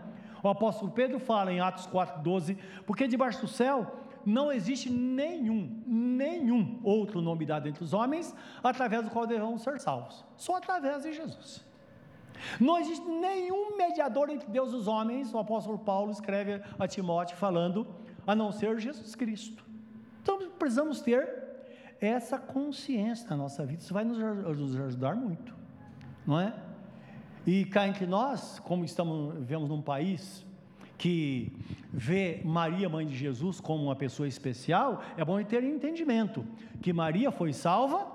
[0.42, 6.80] O apóstolo Pedro fala em Atos 4,12, porque debaixo do céu não existe nenhum, nenhum
[6.84, 10.24] outro nome dado entre os homens, através do qual devemos ser salvos.
[10.36, 11.65] Só através de Jesus.
[12.60, 17.36] Não existe nenhum mediador entre Deus e os homens, o apóstolo Paulo escreve a Timóteo
[17.36, 17.86] falando,
[18.26, 19.64] a não ser Jesus Cristo.
[20.22, 21.44] Então precisamos ter
[22.00, 25.54] essa consciência na nossa vida, isso vai nos ajudar muito,
[26.26, 26.54] não é?
[27.46, 30.44] E cá entre nós, como estamos, vivemos num país
[30.98, 31.52] que
[31.92, 36.44] vê Maria, mãe de Jesus, como uma pessoa especial, é bom ter entendimento
[36.82, 38.06] que Maria foi salva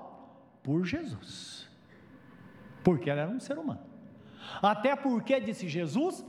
[0.62, 1.68] por Jesus,
[2.84, 3.91] porque ela era um ser humano.
[4.62, 6.24] Até porque, disse Jesus,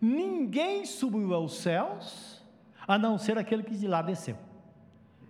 [0.00, 2.42] ninguém subiu aos céus
[2.86, 4.36] a não ser aquele que de lá desceu.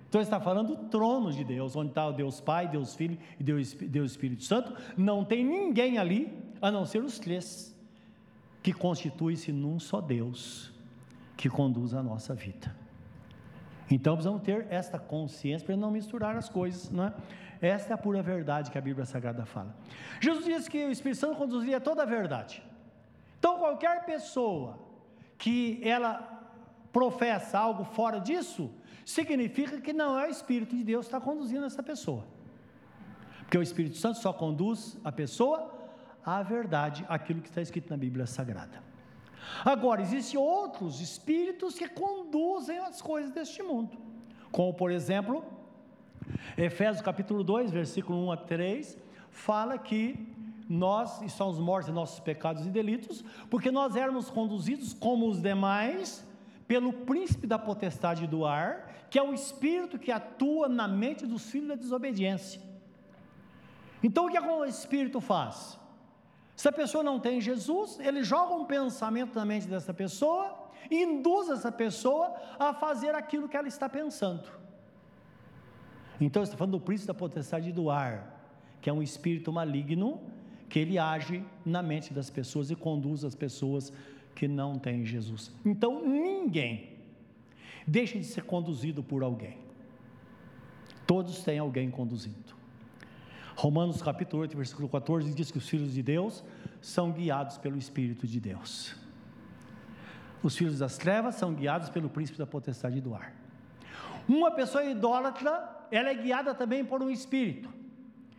[0.08, 3.42] Então está falando do trono de Deus, onde está o Deus Pai, Deus Filho e
[3.42, 4.74] Deus, Deus Espírito Santo.
[4.96, 7.76] Não tem ninguém ali a não ser os três,
[8.62, 10.72] que constitui-se num só Deus
[11.36, 12.74] que conduz a nossa vida.
[13.90, 17.14] Então precisamos ter esta consciência para não misturar as coisas, não é?
[17.60, 19.74] Esta é a pura verdade que a Bíblia Sagrada fala.
[20.20, 22.62] Jesus disse que o Espírito Santo conduzia toda a verdade.
[23.38, 24.78] Então qualquer pessoa
[25.36, 26.38] que ela
[26.92, 28.70] professa algo fora disso,
[29.04, 32.24] significa que não é o Espírito de Deus que está conduzindo essa pessoa.
[33.40, 35.74] Porque o Espírito Santo só conduz a pessoa
[36.24, 38.82] à verdade, aquilo que está escrito na Bíblia Sagrada.
[39.64, 43.96] Agora, existem outros espíritos que conduzem as coisas deste mundo,
[44.52, 45.44] como por exemplo,
[46.56, 48.98] Efésios capítulo 2, versículo 1 a 3,
[49.30, 50.34] fala que
[50.68, 56.26] nós estamos mortos em nossos pecados e delitos, porque nós éramos conduzidos como os demais
[56.66, 61.50] pelo príncipe da potestade do ar, que é o espírito que atua na mente dos
[61.50, 62.60] filhos da desobediência.
[64.02, 65.78] Então o que o espírito faz?
[66.54, 71.02] Se a pessoa não tem Jesus, ele joga um pensamento na mente dessa pessoa e
[71.02, 74.58] induz essa pessoa a fazer aquilo que ela está pensando.
[76.20, 78.38] Então, está falando do príncipe da potestade do ar,
[78.80, 80.20] que é um espírito maligno,
[80.68, 83.92] que ele age na mente das pessoas e conduz as pessoas
[84.34, 85.52] que não têm Jesus.
[85.64, 86.90] Então, ninguém
[87.86, 89.58] deixa de ser conduzido por alguém.
[91.06, 92.56] Todos têm alguém conduzindo.
[93.56, 96.44] Romanos capítulo 8, versículo 14 diz que os filhos de Deus
[96.80, 98.94] são guiados pelo Espírito de Deus.
[100.42, 103.34] Os filhos das trevas são guiados pelo príncipe da potestade do ar.
[104.28, 107.68] Uma pessoa idólatra, ela é guiada também por um espírito.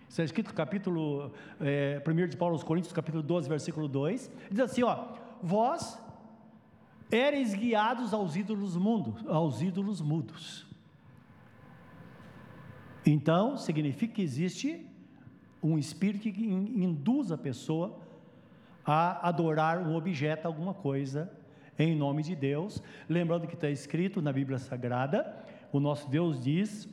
[0.08, 4.32] Isso é escrito no capítulo é, 1 de Paulo aos Coríntios, capítulo 12, versículo 2.
[4.52, 5.08] Diz assim: ó,
[5.41, 5.99] vós
[7.12, 10.67] eres guiados aos ídolos mudos, aos ídolos mudos.
[13.06, 14.86] Então, significa que existe
[15.62, 17.99] um espírito que induz a pessoa
[18.86, 21.32] a adorar um objeto, alguma coisa,
[21.78, 22.82] em nome de Deus.
[23.08, 26.88] Lembrando que está escrito na Bíblia Sagrada: o nosso Deus diz,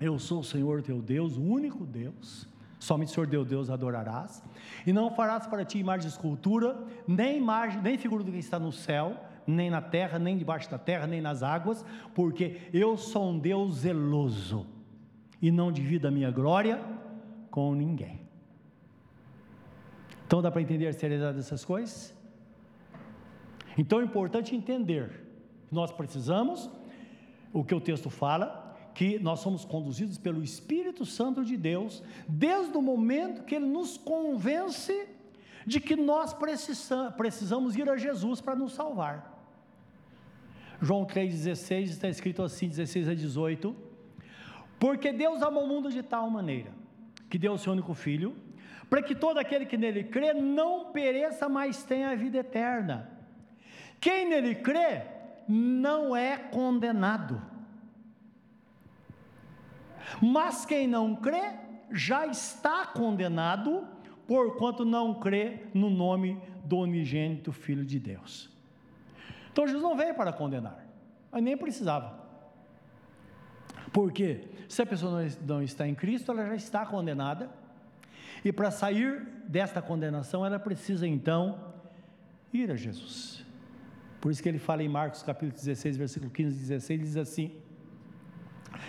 [0.00, 2.48] Eu sou o Senhor teu Deus, o único Deus.
[2.78, 4.42] Somente o Senhor teu Deus adorarás,
[4.86, 6.76] e não farás para ti imagem de escultura,
[7.08, 10.78] nem imagem, nem figura do que está no céu, nem na terra, nem debaixo da
[10.78, 14.66] terra, nem nas águas, porque eu sou um Deus zeloso,
[15.40, 16.80] e não divido a minha glória
[17.50, 18.20] com ninguém.
[20.26, 22.14] Então dá para entender a seriedade dessas coisas?
[23.78, 25.24] Então é importante entender
[25.68, 26.70] que nós precisamos,
[27.58, 32.76] o que o texto fala, que nós somos conduzidos pelo Espírito Santo de Deus, desde
[32.76, 35.08] o momento que ele nos convence
[35.66, 36.36] de que nós
[37.16, 39.32] precisamos ir a Jesus para nos salvar.
[40.82, 43.74] João 3,16 está escrito assim, 16 a 18:
[44.78, 46.70] Porque Deus amou o mundo de tal maneira
[47.30, 48.36] que deu o seu único filho,
[48.90, 53.10] para que todo aquele que nele crê não pereça, mas tenha a vida eterna.
[53.98, 55.15] Quem nele crê
[55.48, 57.40] não é condenado.
[60.20, 61.52] Mas quem não crê
[61.90, 63.86] já está condenado,
[64.26, 68.50] porquanto não crê no nome do unigênito Filho de Deus.
[69.52, 70.84] Então Jesus não veio para condenar,
[71.30, 72.26] mas nem precisava.
[73.92, 77.48] Porque se a pessoa não está em Cristo, ela já está condenada.
[78.44, 81.72] E para sair desta condenação, ela precisa então
[82.52, 83.45] ir a Jesus.
[84.26, 87.52] Por isso que ele fala em Marcos capítulo 16, versículo 15 e 16, diz assim: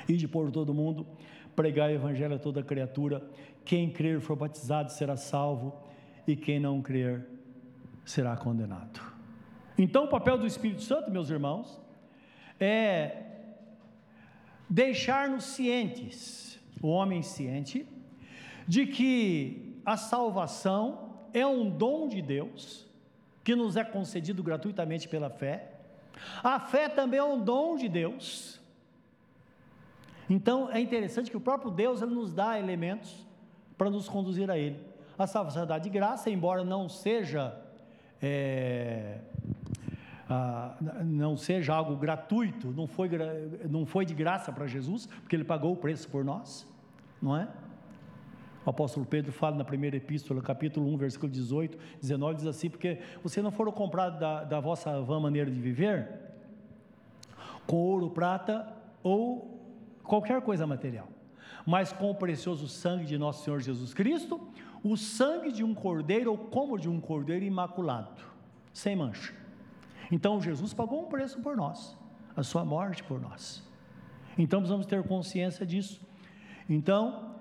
[0.10, 1.06] Ide por todo mundo,
[1.56, 3.24] pregai o evangelho a toda criatura,
[3.64, 5.80] quem crer for batizado será salvo,
[6.26, 7.24] e quem não crer
[8.04, 9.00] será condenado.
[9.78, 11.80] Então o papel do Espírito Santo, meus irmãos,
[12.60, 13.22] é
[14.68, 17.88] deixar-nos cientes, o homem ciente,
[18.68, 22.87] de que a salvação é um dom de Deus,
[23.48, 25.72] que nos é concedido gratuitamente pela fé.
[26.44, 28.60] A fé também é um dom de Deus.
[30.30, 33.26] Então é interessante que o próprio Deus ele nos dá elementos
[33.78, 34.78] para nos conduzir a Ele.
[35.18, 37.58] A salvação de graça, embora não seja
[38.22, 39.20] é,
[41.06, 43.10] não seja algo gratuito, não foi,
[43.70, 46.68] não foi de graça para Jesus, porque ele pagou o preço por nós,
[47.22, 47.48] não é?
[48.68, 53.00] O apóstolo Pedro fala na primeira epístola, capítulo 1, versículo 18, 19, diz assim: Porque
[53.24, 56.10] vocês não foram comprados da, da vossa vã maneira de viver,
[57.66, 58.68] com ouro, prata
[59.02, 59.58] ou
[60.04, 61.08] qualquer coisa material,
[61.66, 64.38] mas com o precioso sangue de nosso Senhor Jesus Cristo,
[64.84, 68.22] o sangue de um cordeiro, ou como de um cordeiro imaculado,
[68.74, 69.34] sem mancha
[70.12, 71.98] então Jesus pagou um preço por nós,
[72.36, 73.64] a sua morte por nós.
[74.38, 76.00] Então precisamos ter consciência disso.
[76.70, 77.36] Então,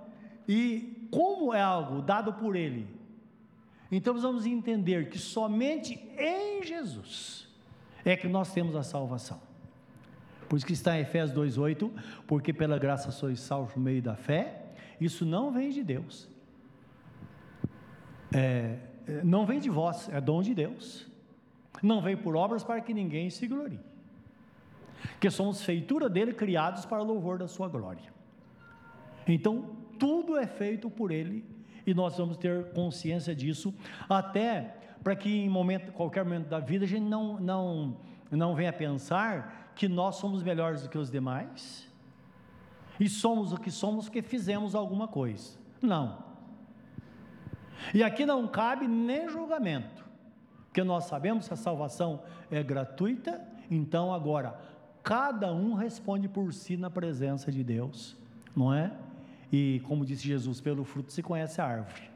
[0.49, 2.87] e como é algo dado por Ele,
[3.91, 7.49] então precisamos entender que somente em Jesus
[8.05, 9.41] é que nós temos a salvação.
[10.47, 11.91] Por isso que está em Efésios 2,8,
[12.27, 14.63] porque pela graça sois salvos no meio da fé,
[15.01, 16.29] isso não vem de Deus.
[18.31, 18.77] É,
[19.25, 21.07] não vem de vós, é dom de Deus.
[21.83, 23.81] Não veio por obras para que ninguém se glorie.
[25.19, 28.13] Que somos feitura dele, criados para louvor da sua glória.
[29.27, 31.45] Então, tudo é feito por ele
[31.87, 33.75] e nós vamos ter consciência disso,
[34.09, 37.97] até para que em momento, qualquer momento da vida a gente não, não,
[38.31, 41.87] não venha pensar que nós somos melhores do que os demais
[42.99, 45.59] e somos o que somos porque fizemos alguma coisa.
[45.81, 46.25] Não.
[47.95, 50.05] E aqui não cabe nem julgamento.
[50.67, 54.59] Porque nós sabemos que a salvação é gratuita, então agora,
[55.03, 58.17] cada um responde por si na presença de Deus,
[58.55, 58.93] não é?
[59.53, 62.11] E como disse Jesus, pelo fruto se conhece a árvore.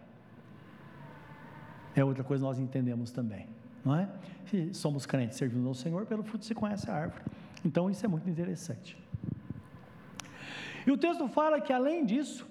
[1.94, 3.46] É outra coisa que nós entendemos também,
[3.84, 4.08] não é?
[4.46, 7.24] Se somos crentes servindo ao Senhor, pelo fruto se conhece a árvore.
[7.64, 8.96] Então isso é muito interessante.
[10.86, 12.46] E o texto fala que além disso,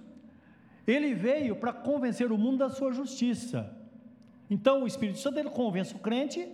[0.86, 3.76] ele veio para convencer o mundo da sua justiça.
[4.50, 6.48] Então o Espírito Santo ele convence o crente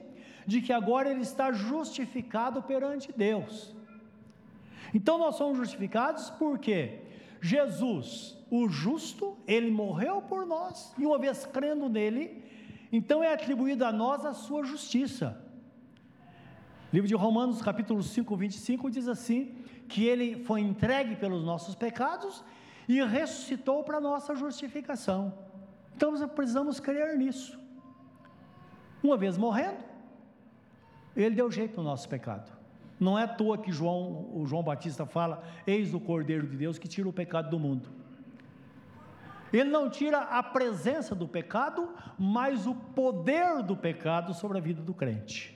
[0.45, 3.75] de que agora ele está justificado perante Deus.
[4.93, 7.04] Então nós somos justificados porque
[7.41, 12.43] Jesus, o justo, ele morreu por nós e uma vez crendo nele,
[12.91, 15.41] então é atribuída a nós a sua justiça.
[16.93, 19.53] Livro de Romanos, capítulo 5, 25, diz assim:
[19.87, 22.43] que ele foi entregue pelos nossos pecados
[22.87, 25.33] e ressuscitou para nossa justificação.
[25.95, 27.59] Então nós precisamos crer nisso.
[29.03, 29.83] Uma vez morrendo,
[31.15, 32.51] ele deu jeito no nosso pecado.
[32.99, 36.77] Não é à toa que João, o João Batista fala: Eis o Cordeiro de Deus
[36.77, 37.89] que tira o pecado do mundo.
[39.51, 44.81] Ele não tira a presença do pecado, mas o poder do pecado sobre a vida
[44.81, 45.55] do crente.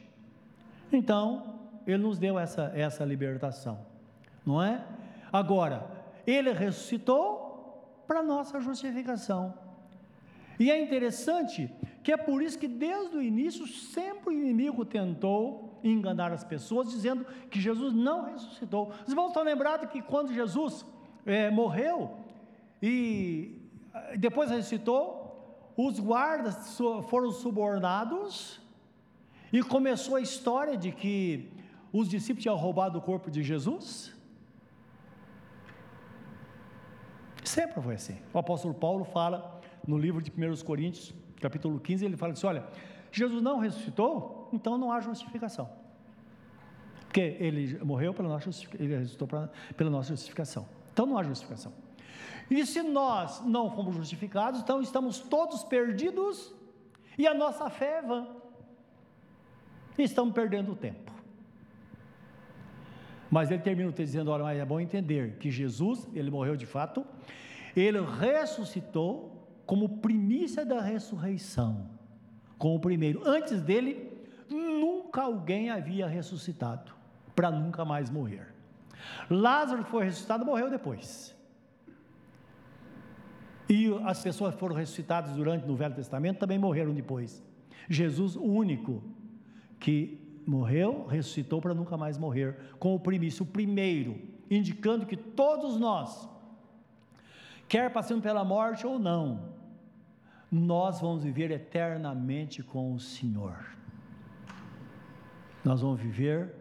[0.91, 3.85] Então, ele nos deu essa, essa libertação,
[4.45, 4.85] não é?
[5.31, 5.87] Agora,
[6.25, 9.53] ele ressuscitou para nossa justificação.
[10.59, 11.71] E é interessante
[12.03, 16.89] que é por isso que desde o início sempre o inimigo tentou enganar as pessoas,
[16.89, 18.91] dizendo que Jesus não ressuscitou.
[19.05, 20.85] Os irmãos estão lembrados que quando Jesus
[21.25, 22.17] é, morreu
[22.81, 23.59] e
[24.17, 26.77] depois ressuscitou, os guardas
[27.09, 28.59] foram subornados
[29.51, 31.51] e começou a história de que
[31.91, 34.13] os discípulos tinham roubado o corpo de Jesus.
[37.43, 38.17] Sempre foi assim.
[38.33, 42.65] O apóstolo Paulo fala no livro de 1 Coríntios, capítulo 15, ele fala assim: olha,
[43.11, 45.69] Jesus não ressuscitou, então não há justificação.
[47.05, 49.27] Porque ele morreu pela nossa ele ressuscitou
[49.75, 50.67] pela nossa justificação.
[50.93, 51.73] Então não há justificação.
[52.49, 56.53] E se nós não fomos justificados, então estamos todos perdidos
[57.17, 58.27] e a nossa fé é vã.
[59.97, 61.11] Estamos perdendo o tempo.
[63.29, 66.55] Mas ele termina o texto dizendo: olha, mas é bom entender que Jesus, ele morreu
[66.55, 67.05] de fato,
[67.75, 71.87] ele ressuscitou como primícia da ressurreição,
[72.59, 73.25] como o primeiro.
[73.25, 74.11] Antes dele,
[74.49, 76.91] nunca alguém havia ressuscitado,
[77.35, 78.53] para nunca mais morrer.
[79.29, 81.35] Lázaro foi ressuscitado, morreu depois.
[83.67, 87.43] E as pessoas foram ressuscitadas durante no Velho Testamento também morreram depois.
[87.87, 89.01] Jesus, o único
[89.79, 94.19] que morreu, ressuscitou para nunca mais morrer, com o primício, o primeiro,
[94.49, 96.27] indicando que todos nós,
[97.67, 99.48] quer passando pela morte ou não,
[100.51, 103.55] nós vamos viver eternamente com o Senhor.
[105.63, 106.55] Nós vamos viver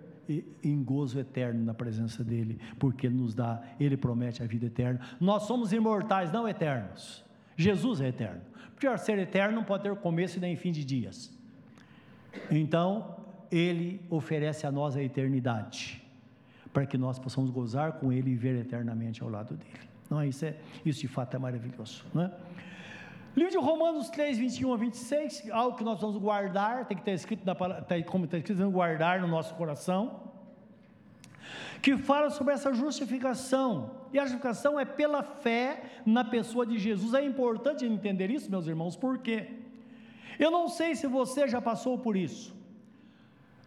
[0.63, 5.01] em gozo eterno na presença dEle, porque Ele nos dá, Ele promete a vida eterna.
[5.19, 7.25] Nós somos imortais, não eternos.
[7.57, 8.43] Jesus é eterno.
[8.75, 11.37] Porque ser eterno não pode ter começo nem fim de dias.
[12.51, 13.17] Então,
[13.51, 16.03] Ele oferece a nós a eternidade,
[16.73, 19.89] para que nós possamos gozar com Ele e viver eternamente ao lado dEle.
[20.11, 22.05] Não, isso, é, isso de fato é maravilhoso.
[22.15, 22.33] Não é?
[23.39, 27.13] Livro de Romanos 3, 21 a 26, algo que nós vamos guardar, tem que estar
[27.13, 27.55] escrito, na,
[28.03, 30.33] como está escrito, guardar no nosso coração,
[31.81, 37.15] que fala sobre essa justificação, e a justificação é pela fé na pessoa de Jesus.
[37.15, 39.49] É importante entender isso, meus irmãos, por quê?
[40.37, 42.53] Eu não sei se você já passou por isso.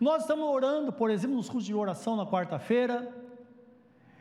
[0.02, 3.10] Nós estamos orando, por exemplo, nos cursos de oração na quarta-feira,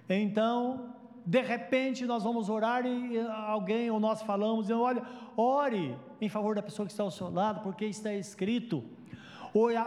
[0.09, 5.03] então de repente nós vamos orar e alguém ou nós falamos, dizendo, olha,
[5.37, 8.85] ore em favor da pessoa que está ao seu lado, porque está escrito,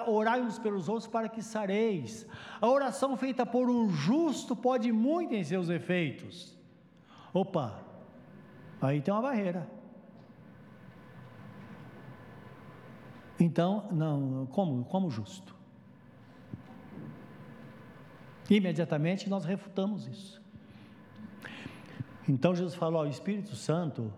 [0.08, 2.28] orai uns pelos outros para que sareis.
[2.62, 6.58] A oração feita por um justo pode muito em seus efeitos.
[7.34, 7.84] Opa,
[8.82, 9.68] aí tem uma barreira.
[13.40, 15.56] Então, não, como, como justo?
[18.50, 20.43] Imediatamente nós refutamos isso.
[22.28, 24.12] Então Jesus falou: o Espírito Santo,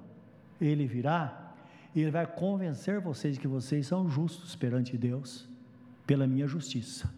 [0.59, 1.53] ele virá
[1.93, 5.47] e ele vai convencer vocês que vocês são justos perante Deus
[6.05, 7.11] pela minha justiça.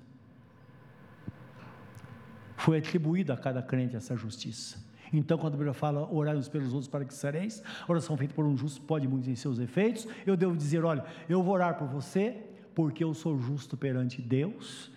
[2.56, 4.86] Foi atribuída a cada crente essa justiça.
[5.12, 8.45] Então, quando a Bíblia fala orar uns pelos outros para que sereis, oração feita por
[8.45, 10.08] um justo pode muito em seus efeitos.
[10.26, 12.43] Eu devo dizer: olha, eu vou orar por você,
[12.76, 14.91] porque eu sou justo perante Deus,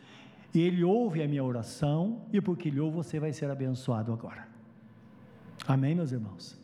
[0.53, 4.50] e Ele ouve a minha oração, e porque Ele ouve, você vai ser abençoado agora.
[5.67, 6.59] Amém, meus irmãos?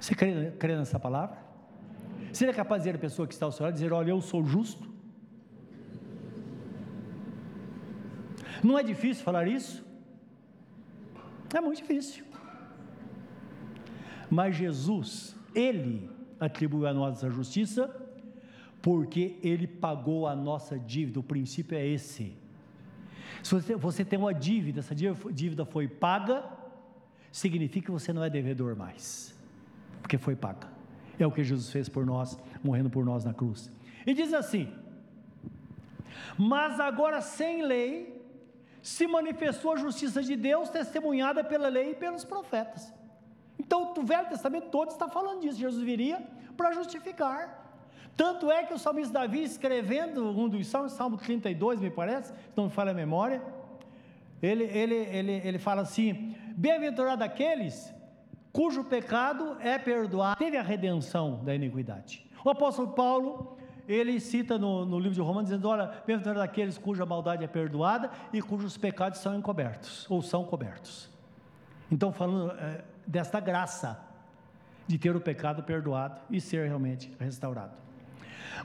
[0.00, 1.38] Você crê, crê nessa palavra?
[2.32, 4.44] Seria capaz de dizer a pessoa que está ao seu lado, dizer, olha, eu sou
[4.44, 4.88] justo?
[8.62, 9.84] Não é difícil falar isso?
[11.54, 12.24] É muito difícil.
[14.30, 17.94] Mas Jesus, Ele atribuiu a nós a justiça,
[18.82, 21.20] porque Ele pagou a nossa dívida.
[21.20, 22.36] O princípio é esse.
[23.42, 26.57] Se você, você tem uma dívida, essa dívida foi paga,
[27.30, 29.34] significa que você não é devedor mais,
[30.00, 30.68] porque foi paga.
[31.18, 33.70] É o que Jesus fez por nós, morrendo por nós na cruz.
[34.06, 34.72] E diz assim:
[36.38, 38.18] Mas agora sem lei
[38.80, 42.92] se manifestou a justiça de Deus, testemunhada pela lei e pelos profetas.
[43.58, 45.58] Então o Velho Testamento todo está falando disso.
[45.58, 46.22] Jesus viria
[46.56, 47.66] para justificar.
[48.16, 52.56] Tanto é que o salmista Davi, escrevendo um dos salmos, Salmo 32, me parece, se
[52.56, 53.42] não me falha a memória,
[54.42, 57.94] ele, ele, ele, ele fala assim: Bem-aventurado aqueles
[58.52, 62.26] cujo pecado é perdoado, teve a redenção da iniquidade.
[62.44, 63.56] O apóstolo Paulo,
[63.86, 68.10] ele cita no, no livro de Romanos, dizendo: Olha, bem-aventurado aqueles cuja maldade é perdoada
[68.32, 71.08] e cujos pecados são encobertos, ou são cobertos.
[71.92, 74.04] Então, falando é, desta graça
[74.84, 77.76] de ter o pecado perdoado e ser realmente restaurado.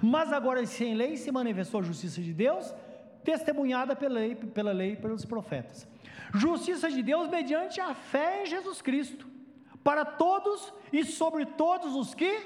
[0.02, 2.74] Mas agora, sem lei, se manifestou a justiça de Deus,
[3.24, 5.93] testemunhada pela lei, pela lei e pelos profetas.
[6.34, 9.28] Justiça de Deus mediante a fé em Jesus Cristo,
[9.84, 12.42] para todos e sobre todos os que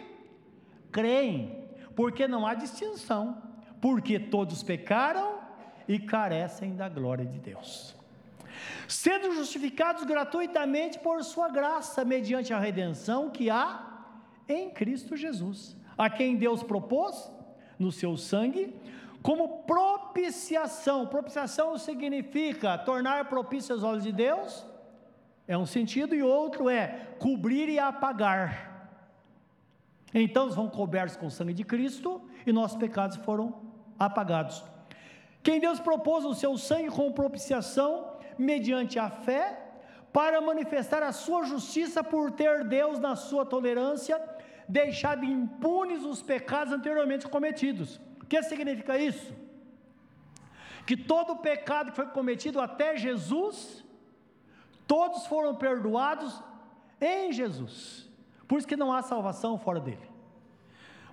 [0.91, 3.41] creem, porque não há distinção,
[3.80, 5.39] porque todos pecaram
[5.88, 7.95] e carecem da glória de Deus.
[8.88, 13.86] Sendo justificados gratuitamente por Sua graça, mediante a redenção que há
[14.47, 17.32] em Cristo Jesus, a quem Deus propôs
[17.78, 18.74] no seu sangue,
[19.22, 21.05] como propiciação.
[21.07, 24.65] Propiciação significa tornar propícios aos olhos de Deus,
[25.47, 28.68] é um sentido, e outro é cobrir e apagar.
[30.13, 33.61] Então eles vão cobertos com o sangue de Cristo e nossos pecados foram
[33.99, 34.63] apagados.
[35.43, 39.68] Quem Deus propôs o seu sangue como propiciação, mediante a fé,
[40.11, 44.22] para manifestar a sua justiça por ter Deus, na sua tolerância,
[44.68, 48.01] deixado impunes os pecados anteriormente cometidos.
[48.28, 49.34] O que significa isso?
[50.86, 53.86] Que todo o pecado que foi cometido até Jesus,
[54.86, 56.43] todos foram perdoados
[56.99, 58.11] em Jesus.
[58.45, 60.11] Por isso que não há salvação fora dele.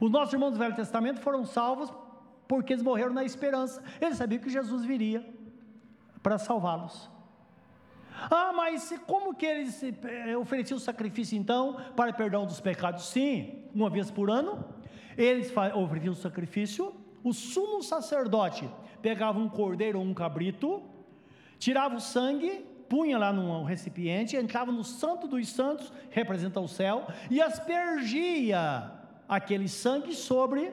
[0.00, 1.92] Os nossos irmãos do Velho Testamento foram salvos
[2.48, 3.80] porque eles morreram na esperança.
[4.00, 5.24] Eles sabiam que Jesus viria
[6.20, 7.08] para salvá-los.
[8.28, 13.06] Ah, mas como que eles eh, ofereciam sacrifício então para perdão dos pecados?
[13.06, 14.64] Sim, uma vez por ano,
[15.16, 18.70] eles ofereciam sacrifício, o sumo sacerdote
[19.02, 20.80] pegava um cordeiro ou um cabrito,
[21.58, 27.08] tirava o sangue, punha lá num recipiente, entrava no santo dos santos, representa o céu,
[27.28, 28.92] e aspergia
[29.28, 30.72] aquele sangue sobre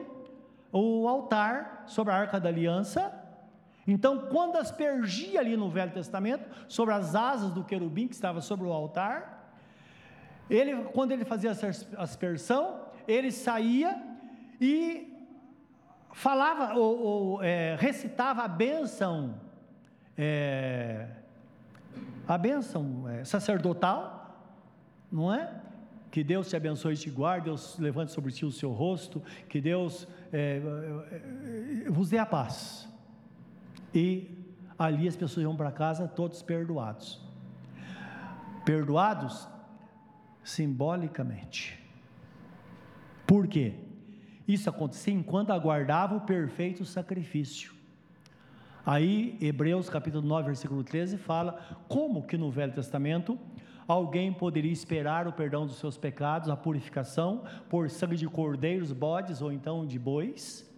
[0.70, 3.20] o altar, sobre a arca da aliança,
[3.86, 8.66] então, quando aspergia ali no Velho Testamento, sobre as asas do querubim que estava sobre
[8.66, 9.56] o altar,
[10.48, 14.00] ele, quando ele fazia a aspersão, ele saía
[14.60, 15.11] e
[16.12, 19.34] falava ou, ou é, recitava a bênção,
[20.16, 21.08] é,
[22.28, 24.36] a bênção é, sacerdotal,
[25.10, 25.60] não é?
[26.10, 29.60] Que Deus te abençoe e te guarde, Deus levante sobre ti o seu rosto, que
[29.60, 30.60] Deus é,
[31.86, 32.86] é, vos dê a paz.
[33.94, 34.30] E
[34.78, 37.20] ali as pessoas iam para casa todos perdoados.
[38.64, 39.48] Perdoados
[40.44, 41.82] simbolicamente.
[43.26, 43.74] Por quê?
[44.46, 47.72] Isso acontecia enquanto aguardava o perfeito sacrifício.
[48.84, 53.38] Aí, Hebreus capítulo 9, versículo 13 fala como que no Velho Testamento
[53.86, 59.40] alguém poderia esperar o perdão dos seus pecados, a purificação por sangue de cordeiros, bodes
[59.40, 60.70] ou então de bois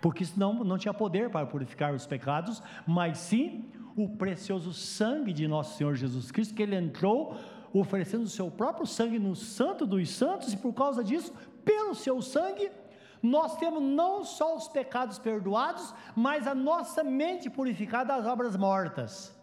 [0.00, 3.64] porque isso não, não tinha poder para purificar os pecados, mas sim
[3.96, 7.36] o precioso sangue de nosso Senhor Jesus Cristo, que ele entrou
[7.72, 11.32] oferecendo o seu próprio sangue no Santo dos Santos, e por causa disso,
[11.64, 12.70] pelo seu sangue,
[13.22, 19.34] nós temos não só os pecados perdoados, mas a nossa mente purificada das obras mortas.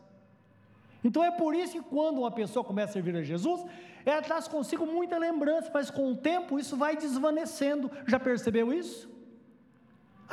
[1.03, 3.65] Então é por isso que quando uma pessoa começa a servir a Jesus,
[4.05, 7.91] ela traz consigo muita lembrança, mas com o tempo isso vai desvanecendo.
[8.07, 9.13] Já percebeu isso?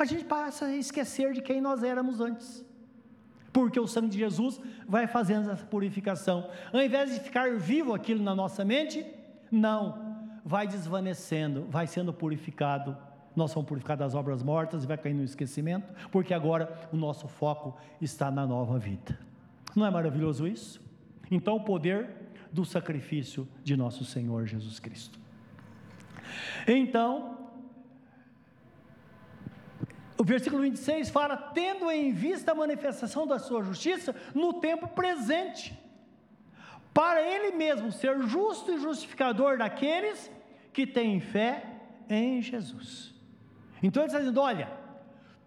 [0.01, 2.65] a gente passa a esquecer de quem nós éramos antes.
[3.53, 6.49] Porque o sangue de Jesus vai fazendo essa purificação.
[6.71, 9.05] Ao invés de ficar vivo aquilo na nossa mente,
[9.51, 12.97] não, vai desvanecendo, vai sendo purificado.
[13.35, 17.27] Nós somos purificados das obras mortas e vai caindo no esquecimento, porque agora o nosso
[17.27, 19.17] foco está na nova vida.
[19.75, 20.81] Não é maravilhoso isso?
[21.29, 22.09] Então, o poder
[22.51, 25.17] do sacrifício de nosso Senhor Jesus Cristo.
[26.67, 27.37] Então,
[30.17, 35.77] o versículo 26 fala: tendo em vista a manifestação da sua justiça no tempo presente,
[36.93, 40.29] para ele mesmo ser justo e justificador daqueles
[40.73, 41.65] que têm fé
[42.09, 43.15] em Jesus.
[43.81, 44.69] Então ele está dizendo: olha,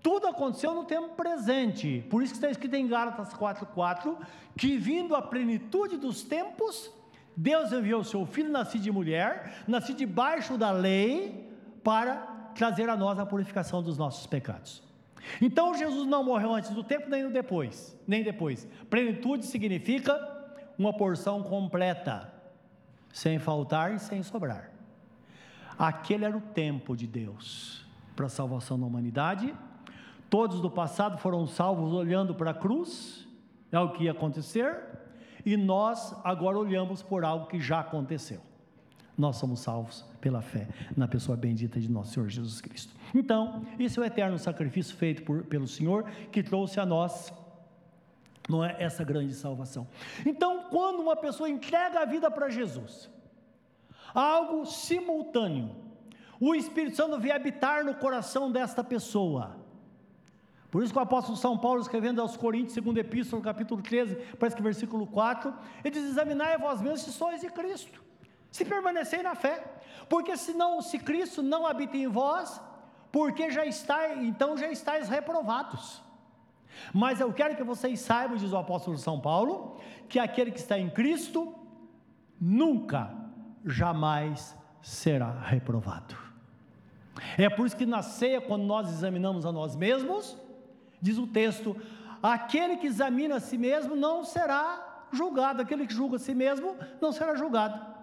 [0.03, 4.16] tudo aconteceu no tempo presente, por isso que está escrito em Gálatas 4,4:
[4.57, 6.91] que vindo a plenitude dos tempos,
[7.37, 11.51] Deus enviou o seu filho, nascido de mulher, nascido debaixo da lei,
[11.82, 12.16] para
[12.55, 14.82] trazer a nós a purificação dos nossos pecados.
[15.41, 18.68] Então Jesus não morreu antes do tempo nem depois, nem depois.
[18.91, 20.18] Plenitude significa
[20.78, 22.32] uma porção completa,
[23.12, 24.70] sem faltar e sem sobrar.
[25.78, 27.84] Aquele era o tempo de Deus.
[28.14, 29.54] Para a salvação da humanidade.
[30.30, 33.26] Todos do passado foram salvos olhando para a cruz,
[33.70, 34.82] é o que ia acontecer,
[35.44, 38.40] e nós agora olhamos por algo que já aconteceu.
[39.16, 42.92] Nós somos salvos pela fé na pessoa bendita de nosso Senhor Jesus Cristo.
[43.14, 47.32] Então, esse é o eterno sacrifício feito por, pelo Senhor que trouxe a nós
[48.48, 49.86] não é essa grande salvação.
[50.24, 53.10] Então, quando uma pessoa entrega a vida para Jesus,
[54.14, 55.74] algo simultâneo,
[56.41, 59.57] o Espírito Santo vem habitar no coração desta pessoa.
[60.70, 64.57] Por isso que o apóstolo São Paulo, escrevendo aos Coríntios, segundo epístola, capítulo 13, parece
[64.57, 65.55] que versículo 4,
[65.85, 68.03] ele diz: Examinai vós mesmos se sois de Cristo,
[68.51, 69.64] se permanecei na fé,
[70.09, 72.61] porque senão, se Cristo não habita em vós,
[73.12, 76.03] porque já está, então já estáis reprovados.
[76.93, 79.78] Mas eu quero que vocês saibam, diz o apóstolo São Paulo,
[80.09, 81.55] que aquele que está em Cristo
[82.41, 83.14] nunca,
[83.64, 86.23] jamais será reprovado.
[87.38, 90.36] É por isso que na ceia, quando nós examinamos a nós mesmos,
[91.00, 91.76] diz o texto:
[92.22, 96.76] aquele que examina a si mesmo não será julgado, aquele que julga a si mesmo
[97.00, 97.94] não será julgado.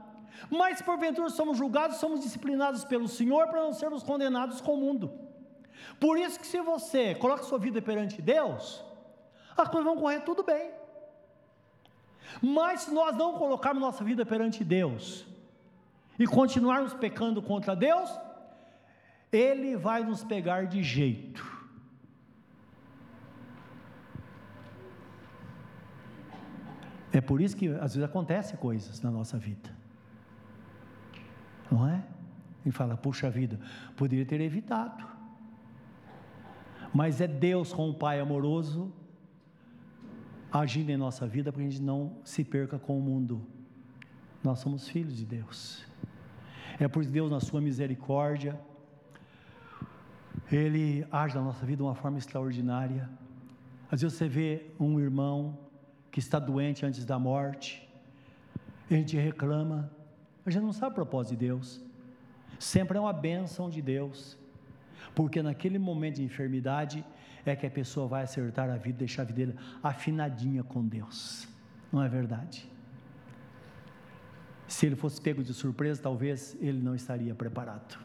[0.50, 5.12] Mas porventura somos julgados, somos disciplinados pelo Senhor para não sermos condenados com o mundo.
[6.00, 8.84] Por isso que se você coloca sua vida perante Deus,
[9.58, 10.72] as coisas vão correr tudo bem.
[12.42, 15.26] Mas se nós não colocarmos nossa vida perante Deus
[16.18, 18.10] e continuarmos pecando contra Deus,
[19.32, 21.50] Ele vai nos pegar de jeito.
[27.14, 29.70] É por isso que às vezes acontecem coisas na nossa vida.
[31.70, 32.04] Não é?
[32.66, 33.60] E fala, puxa vida,
[33.96, 35.06] poderia ter evitado.
[36.94, 38.94] Mas é Deus com o Pai amoroso
[40.52, 43.42] agindo em nossa vida para que a gente não se perca com o mundo.
[44.44, 45.86] Nós somos filhos de Deus.
[46.80, 48.60] É por Deus, na sua misericórdia,
[50.52, 53.10] Ele age na nossa vida de uma forma extraordinária.
[53.90, 55.58] Às vezes você vê um irmão
[56.12, 57.88] que está doente antes da morte,
[58.90, 59.90] a gente reclama,
[60.46, 61.82] a gente não sabe o propósito de Deus.
[62.60, 64.38] Sempre é uma bênção de Deus
[65.16, 67.04] porque naquele momento de enfermidade
[67.46, 71.48] é que a pessoa vai acertar a vida, deixar a vida dele afinadinha com Deus,
[71.92, 72.70] não é verdade?
[74.68, 78.00] Se ele fosse pego de surpresa, talvez ele não estaria preparado.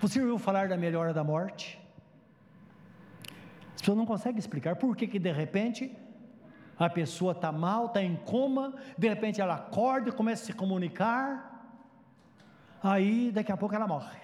[0.00, 1.77] Você ouviu falar da melhora da morte?
[3.78, 5.96] As pessoas não conseguem explicar por que, que de repente
[6.76, 10.52] a pessoa está mal, está em coma, de repente ela acorda e começa a se
[10.52, 11.78] comunicar,
[12.82, 14.18] aí daqui a pouco ela morre.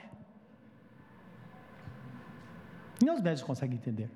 [3.01, 4.11] Nem os médicos conseguem entender.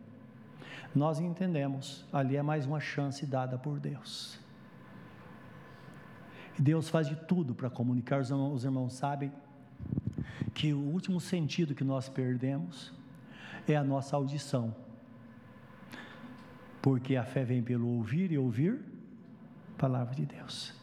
[0.93, 4.41] Nós entendemos, ali é mais uma chance dada por Deus.
[6.59, 9.33] Deus faz de tudo para comunicar, os irmãos, os irmãos sabem
[10.53, 12.93] que o último sentido que nós perdemos
[13.69, 14.88] é a nossa audição.
[16.81, 18.81] Porque a fé vem pelo ouvir e ouvir
[19.77, 20.75] palavra de Deus.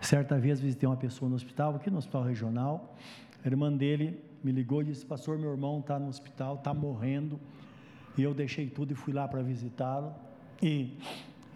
[0.00, 2.94] Certa vez visitei uma pessoa no hospital, aqui no hospital regional,
[3.44, 7.38] a irmã dele me ligou e disse: Pastor, meu irmão está no hospital, está morrendo.
[8.16, 10.14] E eu deixei tudo e fui lá para visitá-lo.
[10.62, 10.98] E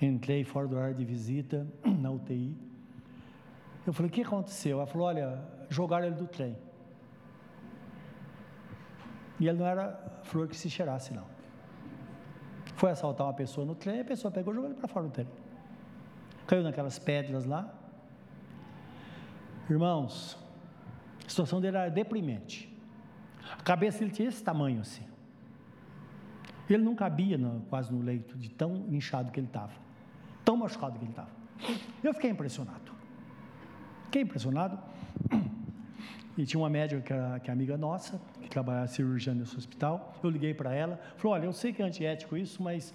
[0.01, 2.57] entrei fora do ar de visita, na UTI.
[3.87, 4.79] Eu falei: O que aconteceu?
[4.79, 6.57] Ela falou: Olha, jogaram ele do trem.
[9.41, 11.38] E ele não era flor que se cheirasse, não.
[12.79, 15.11] Foi assaltar uma pessoa no trem, a pessoa pegou e jogou ele para fora do
[15.11, 15.27] trem.
[16.47, 17.75] Caiu naquelas pedras lá.
[19.69, 20.39] Irmãos,
[21.27, 22.73] a situação dele era deprimente.
[23.51, 25.03] A cabeça dele tinha esse tamanho assim.
[26.71, 29.73] Ele não cabia no, quase no leito, de tão inchado que ele estava,
[30.45, 31.31] tão machucado que ele estava.
[32.01, 32.93] Eu fiquei impressionado.
[34.05, 34.79] Fiquei impressionado.
[36.39, 40.15] E tinha uma médica que, era, que é amiga nossa, que trabalhava cirurgiã nesse hospital.
[40.23, 42.95] Eu liguei para ela, falou: Olha, eu sei que é antiético isso, mas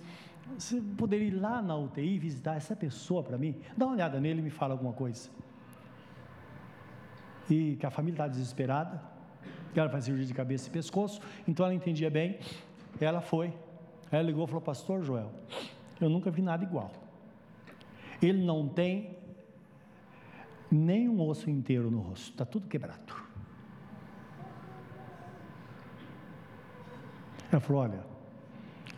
[0.58, 3.60] você poderia ir lá na UTI visitar essa pessoa para mim?
[3.76, 5.30] Dá uma olhada nele e me fala alguma coisa.
[7.50, 9.02] E que a família está desesperada,
[9.76, 12.40] ela faz cirurgia de cabeça e pescoço, então ela entendia bem.
[13.02, 13.54] Ela foi.
[14.10, 15.34] Ela ligou e falou: Pastor Joel,
[16.00, 16.92] eu nunca vi nada igual.
[18.22, 19.18] Ele não tem
[20.72, 23.23] nem um osso inteiro no rosto, está tudo quebrado.
[27.54, 28.04] Ela falou: Olha,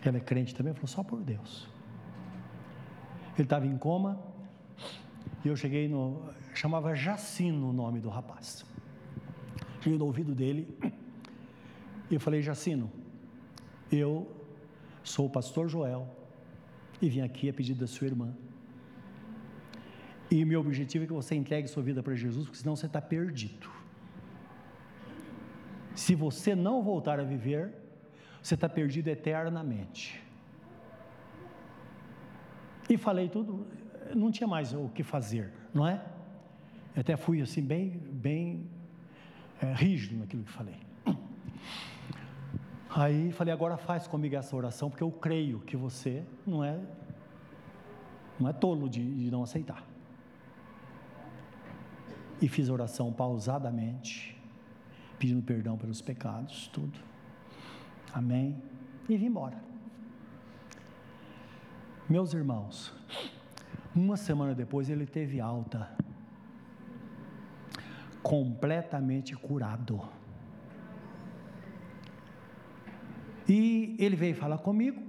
[0.03, 0.73] ela é crente também?
[0.73, 1.67] Falou: Só por Deus.
[3.33, 4.19] Ele estava em coma,
[5.43, 6.21] e eu cheguei no.
[6.53, 8.65] chamava Jacino o nome do rapaz
[9.85, 10.67] cheguei no ouvido dele
[12.09, 12.91] e eu falei: Jacino,
[13.91, 14.11] eu
[15.03, 16.07] sou o pastor Joel
[16.99, 18.35] e vim aqui a pedido da sua irmã.
[20.31, 22.99] E meu objetivo é que você entregue sua vida para Jesus, porque senão você está
[22.99, 23.69] perdido.
[25.93, 27.71] Se você não voltar a viver,
[28.45, 30.23] você está perdido eternamente.
[32.87, 33.65] E falei tudo,
[34.13, 36.05] não tinha mais o que fazer, não é?
[36.95, 38.69] Eu até fui assim, bem, bem
[39.59, 40.77] é, rígido naquilo que falei.
[42.87, 46.79] Aí falei, agora faz comigo essa oração, porque eu creio que você não é,
[48.39, 49.83] não é tolo de, de não aceitar.
[52.39, 54.39] E fiz a oração pausadamente,
[55.17, 57.14] pedindo perdão pelos pecados, tudo.
[58.15, 58.55] Amém.
[59.09, 59.61] E vim embora.
[62.09, 62.93] Meus irmãos,
[63.93, 65.89] uma semana depois ele teve alta,
[68.23, 70.01] completamente curado.
[73.49, 75.01] E ele veio falar comigo,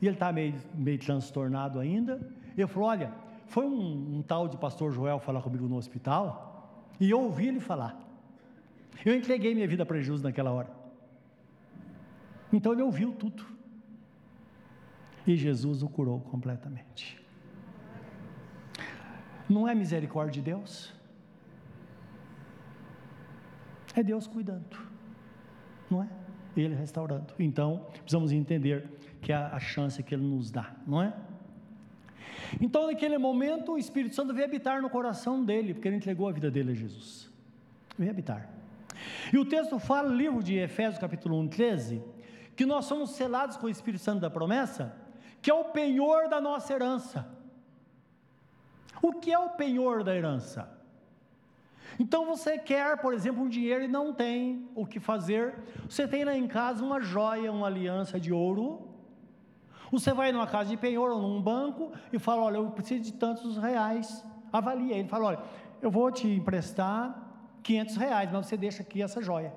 [0.00, 2.20] e ele está meio, meio transtornado ainda.
[2.58, 3.14] Ele falou: Olha,
[3.46, 7.60] foi um, um tal de pastor Joel falar comigo no hospital, e eu ouvi ele
[7.60, 7.96] falar.
[9.04, 10.81] Eu entreguei minha vida para Jesus naquela hora.
[12.52, 13.44] Então ele ouviu tudo.
[15.26, 17.20] E Jesus o curou completamente.
[19.48, 20.92] Não é misericórdia de Deus?
[23.94, 24.76] É Deus cuidando,
[25.90, 26.08] não é?
[26.56, 27.34] Ele restaurando.
[27.38, 28.88] Então, precisamos entender
[29.20, 31.14] que é a chance que Ele nos dá, não é?
[32.60, 36.32] Então, naquele momento, o Espírito Santo veio habitar no coração dele, porque ele entregou a
[36.32, 37.30] vida dele a Jesus.
[37.98, 38.48] Veio habitar.
[39.32, 42.02] E o texto fala, livro de Efésios, capítulo 1, 13,
[42.56, 44.94] que nós somos selados com o Espírito Santo da promessa,
[45.40, 47.28] que é o penhor da nossa herança.
[49.00, 50.70] O que é o penhor da herança?
[51.98, 55.58] Então você quer, por exemplo, um dinheiro e não tem o que fazer.
[55.88, 58.88] Você tem lá em casa uma joia, uma aliança de ouro.
[59.90, 63.12] Você vai numa casa de penhor ou num banco e fala: Olha, eu preciso de
[63.12, 64.24] tantos reais.
[64.52, 64.96] Avalia.
[64.96, 65.42] Ele fala: Olha,
[65.82, 67.14] eu vou te emprestar
[67.62, 69.52] 500 reais, mas você deixa aqui essa joia.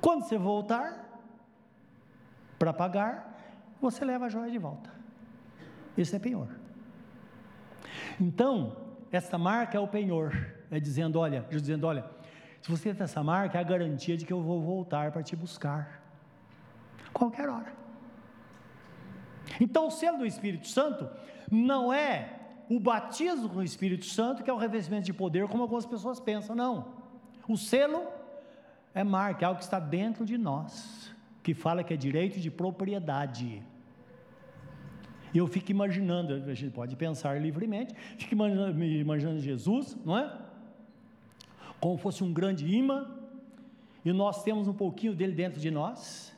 [0.00, 1.11] Quando você voltar
[2.62, 3.36] para pagar,
[3.80, 4.88] você leva a joia de volta.
[5.98, 6.46] Esse é penhor.
[8.20, 8.76] Então,
[9.10, 10.32] essa marca é o penhor,
[10.70, 12.04] é dizendo, olha, dizendo, olha,
[12.60, 15.34] se você tem essa marca, é a garantia de que eu vou voltar para te
[15.34, 16.04] buscar.
[17.12, 17.72] Qualquer hora.
[19.60, 21.10] Então, o selo do Espírito Santo
[21.50, 22.38] não é
[22.70, 26.20] o batismo com o Espírito Santo, que é o revestimento de poder, como algumas pessoas
[26.20, 26.94] pensam, não.
[27.48, 28.06] O selo
[28.94, 31.11] é marca, é algo que está dentro de nós,
[31.42, 33.62] que fala que é direito de propriedade.
[35.34, 40.30] E eu fico imaginando, a gente pode pensar livremente, fico imaginando, imaginando Jesus, não é?
[41.80, 43.10] Como fosse um grande imã,
[44.04, 46.36] e nós temos um pouquinho dele dentro de nós.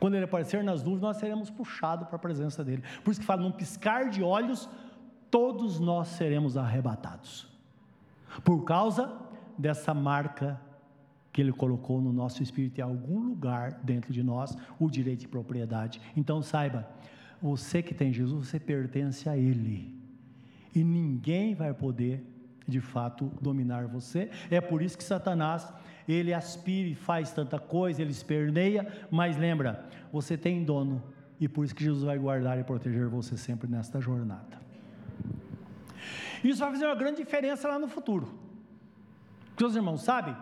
[0.00, 2.82] Quando ele aparecer nas nuvens, nós seremos puxados para a presença dele.
[3.04, 4.68] Por isso que fala, num piscar de olhos,
[5.30, 7.46] todos nós seremos arrebatados.
[8.42, 9.16] Por causa
[9.56, 10.60] dessa marca
[11.32, 15.28] que ele colocou no nosso espírito em algum lugar dentro de nós, o direito de
[15.28, 16.00] propriedade.
[16.16, 16.88] Então saiba,
[17.40, 19.98] você que tem Jesus, você pertence a Ele.
[20.74, 22.24] E ninguém vai poder,
[22.68, 24.30] de fato, dominar você.
[24.50, 25.72] É por isso que Satanás,
[26.06, 31.02] ele aspira e faz tanta coisa, ele esperneia, mas lembra, você tem dono.
[31.40, 34.60] E por isso que Jesus vai guardar e proteger você sempre nesta jornada.
[36.44, 38.32] Isso vai fazer uma grande diferença lá no futuro.
[39.62, 40.36] Os irmãos sabem,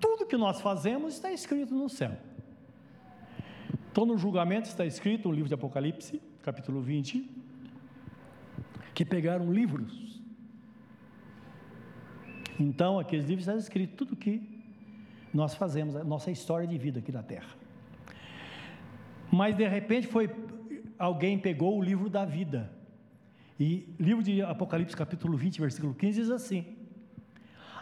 [0.00, 2.16] tudo que nós fazemos está escrito no céu.
[3.90, 7.28] Então, no julgamento está escrito, no livro de Apocalipse, capítulo 20,
[8.94, 10.22] que pegaram livros.
[12.60, 14.42] Então, aqueles livros está escrito tudo que
[15.32, 17.54] nós fazemos, a nossa história de vida aqui na Terra.
[19.30, 20.30] Mas de repente foi
[20.98, 22.72] alguém pegou o livro da vida.
[23.58, 26.77] E livro de Apocalipse, capítulo 20, versículo 15 diz assim: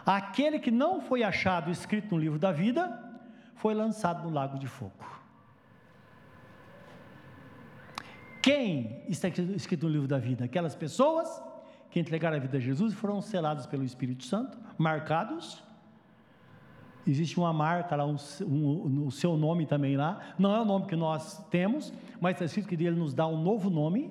[0.07, 2.97] Aquele que não foi achado escrito no livro da vida
[3.55, 5.05] foi lançado no lago de fogo.
[8.41, 10.45] Quem está escrito no livro da vida?
[10.45, 11.27] Aquelas pessoas
[11.91, 15.61] que entregaram a vida a Jesus foram seladas pelo Espírito Santo, marcados.
[17.05, 20.21] Existe uma marca lá, um, um, o seu nome também lá.
[20.39, 21.91] Não é o nome que nós temos,
[22.21, 24.09] mas está escrito que ele nos dá um novo nome,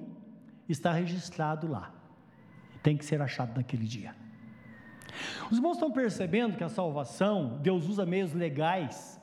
[0.68, 1.90] está registrado lá.
[2.82, 4.25] Tem que ser achado naquele dia.
[5.50, 9.20] Os irmãos estão percebendo que a salvação, Deus usa meios legais,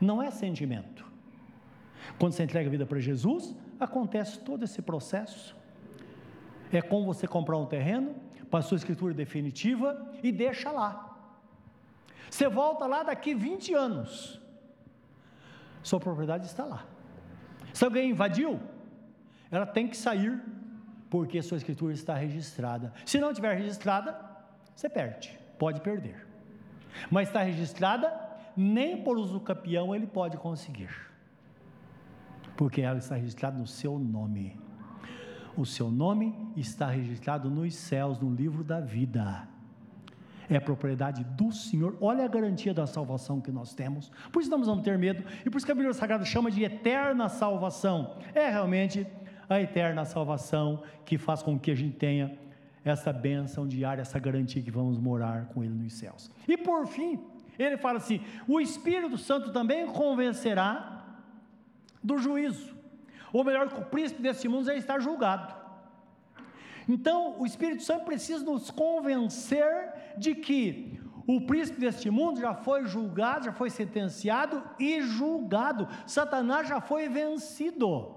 [0.00, 1.04] não é sentimento.
[2.18, 5.56] Quando você entrega a vida para Jesus, acontece todo esse processo.
[6.72, 8.14] É como você comprar um terreno,
[8.50, 11.18] passou a escritura definitiva e deixa lá.
[12.30, 14.40] Você volta lá daqui 20 anos.
[15.82, 16.84] Sua propriedade está lá.
[17.72, 18.60] Se alguém invadiu,
[19.50, 20.40] ela tem que sair,
[21.08, 22.92] porque sua escritura está registrada.
[23.04, 24.29] Se não tiver registrada,
[24.74, 26.26] você perde, pode perder.
[27.10, 28.12] mas está registrada,
[28.56, 30.90] nem por usucapião ele pode conseguir,
[32.56, 34.58] porque ela está registrada no seu nome.
[35.56, 39.48] O seu nome está registrado nos céus, no livro da vida.
[40.48, 41.96] É propriedade do Senhor.
[42.00, 44.10] Olha a garantia da salvação que nós temos.
[44.32, 45.22] Por isso nós vamos ter medo.
[45.44, 48.16] E por isso que a Bíblia Sagrada chama de eterna salvação.
[48.34, 49.06] É realmente
[49.48, 52.38] a eterna salvação que faz com que a gente tenha
[52.84, 56.30] essa bênção diária, essa garantia que vamos morar com Ele nos céus.
[56.48, 57.20] E por fim,
[57.58, 61.04] ele fala assim: o Espírito Santo também convencerá
[62.02, 62.74] do juízo.
[63.32, 65.54] Ou melhor, que o príncipe desse mundo já está julgado.
[66.88, 72.86] Então, o Espírito Santo precisa nos convencer de que o príncipe deste mundo já foi
[72.86, 75.86] julgado, já foi sentenciado e julgado.
[76.06, 78.16] Satanás já foi vencido.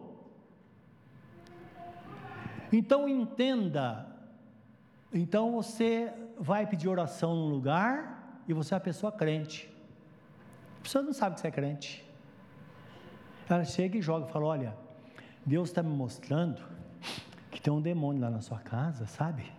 [2.72, 4.13] Então entenda.
[5.14, 9.72] Então você vai pedir oração num lugar e você é uma pessoa crente.
[10.80, 12.04] A pessoa não sabe que você é crente.
[13.48, 14.78] Ela chega e joga e fala: Olha,
[15.46, 16.64] Deus está me mostrando
[17.52, 19.52] que tem um demônio lá na sua casa, sabe?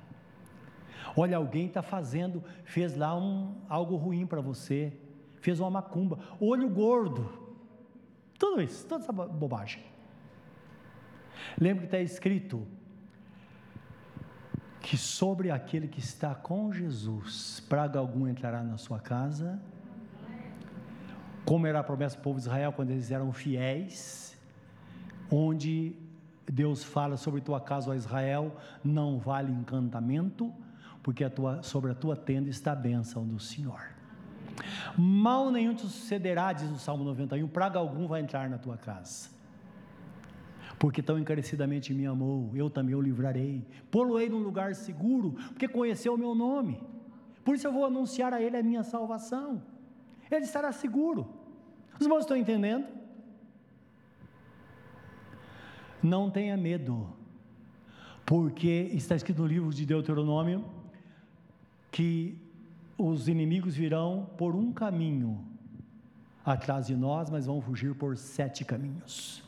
[1.16, 4.92] Olha, alguém está fazendo, fez lá um, algo ruim para você,
[5.40, 7.30] fez uma macumba, olho gordo,
[8.36, 9.84] tudo isso, toda essa bobagem.
[11.60, 12.66] Lembra que está escrito
[14.84, 19.58] que sobre aquele que está com Jesus, praga algum entrará na sua casa,
[21.44, 24.36] como era a promessa do povo de Israel quando eles eram fiéis,
[25.30, 25.96] onde
[26.46, 28.54] Deus fala sobre tua casa, ó Israel,
[28.84, 30.52] não vale encantamento,
[31.02, 33.80] porque a tua, sobre a tua tenda está a bênção do Senhor.
[34.96, 39.30] Mal nenhum te sucederá, diz o Salmo 91, praga algum vai entrar na tua casa.
[40.78, 43.64] Porque tão encarecidamente me amou, eu também o livrarei.
[43.90, 46.80] Poloei num lugar seguro, porque conheceu o meu nome.
[47.44, 49.62] Por isso eu vou anunciar a ele a minha salvação.
[50.30, 51.28] Ele estará seguro.
[51.98, 52.86] Os irmãos estão entendendo?
[56.02, 57.08] Não tenha medo,
[58.26, 60.64] porque está escrito no livro de Deuteronômio
[61.90, 62.36] que
[62.98, 65.42] os inimigos virão por um caminho
[66.44, 69.43] atrás de nós, mas vão fugir por sete caminhos.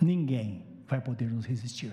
[0.00, 1.92] Ninguém vai poder nos resistir.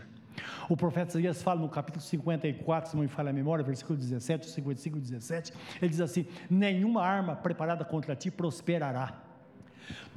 [0.70, 4.50] O profeta Isaías fala no capítulo 54, se não me falha a memória, versículo 17,
[4.50, 9.26] 55 e 17, ele diz assim: Nenhuma arma preparada contra ti prosperará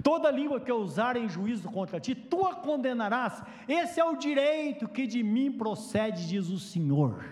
[0.02, 3.42] Toda língua que eu usar em juízo contra ti, tu a condenarás.
[3.66, 7.24] Esse é o direito que de mim procede, diz o Senhor.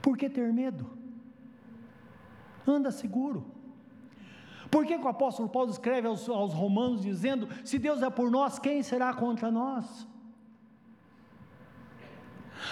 [0.00, 0.88] Por que ter medo?
[2.66, 3.55] Anda seguro.
[4.70, 8.30] Por que, que o apóstolo Paulo escreve aos, aos romanos dizendo: Se Deus é por
[8.30, 10.06] nós, quem será contra nós?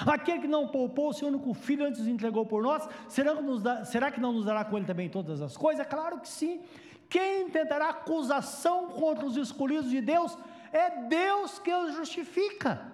[0.06, 3.84] Aquele que não poupou o seu único filho antes entregou por nós, será que, dá,
[3.84, 5.86] será que não nos dará com ele também todas as coisas?
[5.86, 6.60] Claro que sim.
[7.08, 10.36] Quem tentará acusação contra os escolhidos de Deus?
[10.72, 12.92] É Deus que os justifica.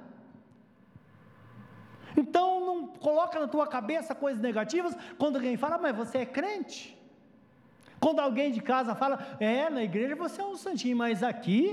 [2.16, 6.99] Então não coloca na tua cabeça coisas negativas quando alguém fala, mas você é crente.
[8.00, 11.64] Quando alguém de casa fala, é, na igreja você é um santinho, mas aqui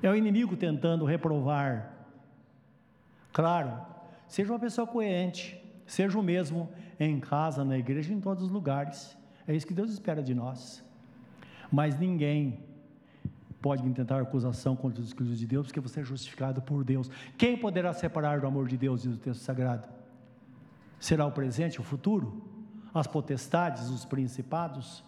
[0.00, 1.92] é o inimigo tentando reprovar.
[3.32, 3.84] Claro,
[4.28, 6.70] seja uma pessoa coerente, seja o mesmo
[7.00, 9.16] em casa, na igreja, em todos os lugares.
[9.46, 10.84] É isso que Deus espera de nós.
[11.70, 12.60] Mas ninguém
[13.60, 17.10] pode intentar acusação contra os escolhidos de Deus, porque você é justificado por Deus.
[17.36, 19.88] Quem poderá separar do amor de Deus, diz o texto sagrado?
[21.00, 22.47] Será o presente, o futuro?
[22.92, 25.02] As potestades, os principados?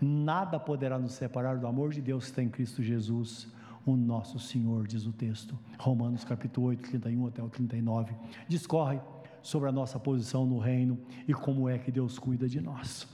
[0.00, 3.48] Nada poderá nos separar do amor de Deus que está em Cristo Jesus,
[3.86, 5.58] o nosso Senhor, diz o texto.
[5.78, 8.14] Romanos capítulo 8, 31 até o 39.
[8.48, 9.00] Discorre
[9.42, 13.06] sobre a nossa posição no reino e como é que Deus cuida de nós.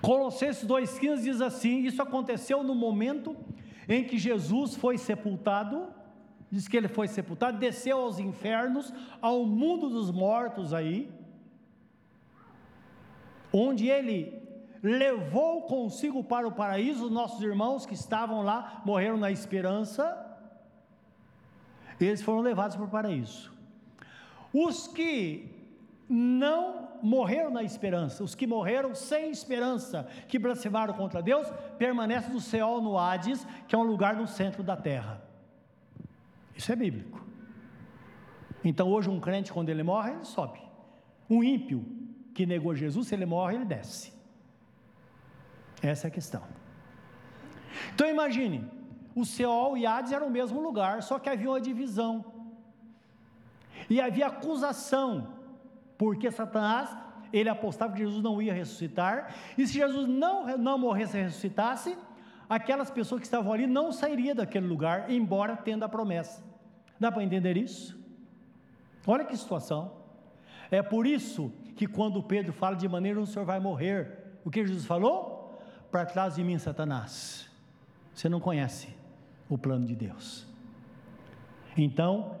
[0.00, 3.36] Colossenses 2,15 diz assim: Isso aconteceu no momento
[3.88, 5.88] em que Jesus foi sepultado,
[6.50, 11.10] diz que ele foi sepultado, desceu aos infernos, ao mundo dos mortos aí,
[13.56, 14.42] onde ele
[14.82, 20.20] levou consigo para o paraíso os nossos irmãos que estavam lá, morreram na esperança,
[22.00, 23.52] eles foram levados para o paraíso.
[24.52, 25.48] Os que
[26.08, 31.46] não morreram na esperança, os que morreram sem esperança, que blasfemaram contra Deus,
[31.78, 35.22] permanecem no céu, no Hades, que é um lugar no centro da terra.
[36.56, 37.24] Isso é bíblico.
[38.64, 40.60] Então hoje um crente, quando ele morre, ele sobe.
[41.30, 41.84] Um ímpio
[42.34, 44.12] que negou Jesus, se ele morre, ele desce.
[45.80, 46.42] Essa é a questão.
[47.94, 48.68] Então imagine,
[49.14, 52.24] o Seol e Hades eram o mesmo lugar, só que havia uma divisão.
[53.88, 55.34] E havia acusação
[55.96, 56.96] porque Satanás,
[57.32, 61.96] ele apostava que Jesus não ia ressuscitar, e se Jesus não, não morresse e ressuscitasse,
[62.48, 66.42] aquelas pessoas que estavam ali não sairiam daquele lugar, embora tendo a promessa.
[66.98, 67.98] Dá para entender isso?
[69.06, 69.92] Olha que situação.
[70.70, 74.66] É por isso que quando Pedro fala de maneira o senhor vai morrer, o que
[74.66, 75.60] Jesus falou?
[75.90, 77.48] Para trás de mim, Satanás.
[78.14, 78.88] Você não conhece
[79.48, 80.46] o plano de Deus.
[81.76, 82.36] Então,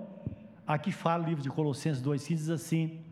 [0.66, 3.04] aqui fala o livro de Colossenses 2,15 diz assim: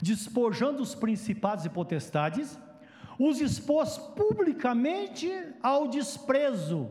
[0.00, 2.58] despojando os principados e potestades,
[3.18, 5.30] os expôs publicamente
[5.62, 6.90] ao desprezo,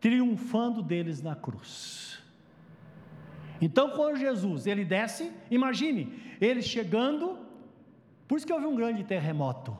[0.00, 2.22] triunfando deles na cruz.
[3.60, 7.38] Então, quando Jesus ele desce, imagine ele chegando,
[8.28, 9.76] por isso que houve um grande terremoto.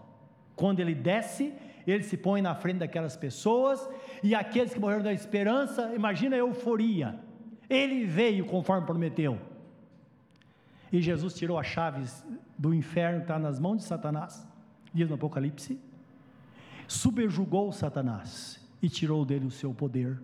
[0.54, 1.52] Quando ele desce,
[1.86, 3.88] ele se põe na frente daquelas pessoas
[4.22, 7.18] e aqueles que morreram da esperança, imagina a euforia.
[7.68, 9.38] Ele veio conforme prometeu.
[10.92, 12.24] E Jesus tirou as chaves
[12.56, 14.46] do inferno que está nas mãos de Satanás,
[14.94, 15.78] diz no Apocalipse,
[16.88, 20.18] subjugou Satanás e tirou dele o seu poder.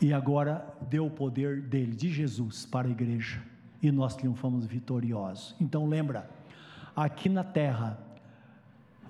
[0.00, 3.42] E agora deu o poder dele, de Jesus, para a igreja.
[3.82, 5.54] E nós triunfamos vitoriosos.
[5.60, 6.28] Então lembra,
[6.96, 7.98] aqui na terra,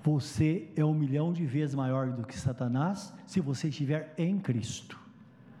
[0.03, 4.99] você é um milhão de vezes maior do que Satanás, se você estiver em Cristo.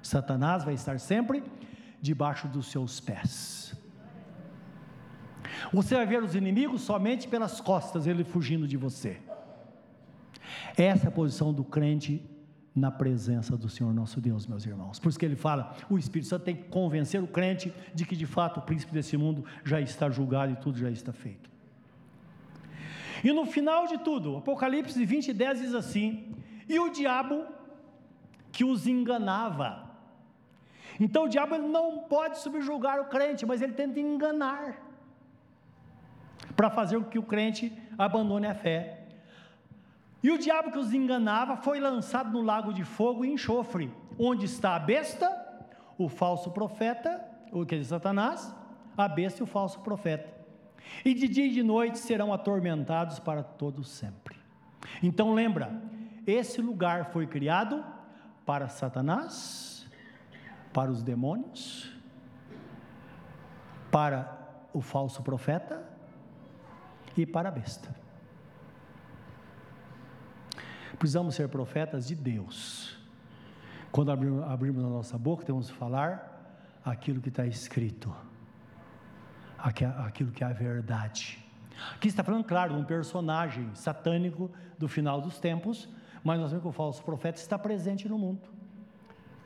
[0.01, 1.43] Satanás vai estar sempre
[2.01, 3.73] debaixo dos seus pés.
[5.71, 9.19] Você vai ver os inimigos somente pelas costas, ele fugindo de você.
[10.75, 12.21] Essa é a posição do crente
[12.75, 14.97] na presença do Senhor nosso Deus, meus irmãos.
[14.99, 18.15] Por isso que ele fala: o Espírito Santo tem que convencer o crente de que
[18.15, 21.49] de fato o príncipe desse mundo já está julgado e tudo já está feito.
[23.23, 26.33] E no final de tudo, Apocalipse 20, 10 diz assim:
[26.67, 27.45] E o diabo
[28.51, 29.89] que os enganava,
[30.99, 34.81] então o diabo ele não pode subjugar o crente, mas ele tenta enganar
[36.55, 39.00] para fazer com que o crente abandone a fé.
[40.23, 44.45] E o diabo que os enganava foi lançado no lago de fogo e enxofre, onde
[44.45, 45.29] está a besta,
[45.97, 48.55] o falso profeta, o que é Satanás,
[48.95, 50.31] a besta e o falso profeta.
[51.03, 54.35] E de dia e de noite serão atormentados para todo sempre.
[55.01, 55.81] Então lembra,
[56.25, 57.83] esse lugar foi criado
[58.45, 59.87] para Satanás,
[60.73, 61.91] para os demônios,
[63.91, 64.37] para
[64.73, 65.83] o falso profeta
[67.17, 68.00] e para a besta.
[71.01, 72.95] Precisamos ser profetas de Deus.
[73.91, 78.15] Quando abrimos a nossa boca, temos que falar aquilo que está escrito,
[79.57, 81.43] aquilo que é a verdade.
[81.95, 85.89] Aqui está falando, claro, um personagem satânico do final dos tempos,
[86.23, 88.61] mas nós vemos que o falso profeta está presente no mundo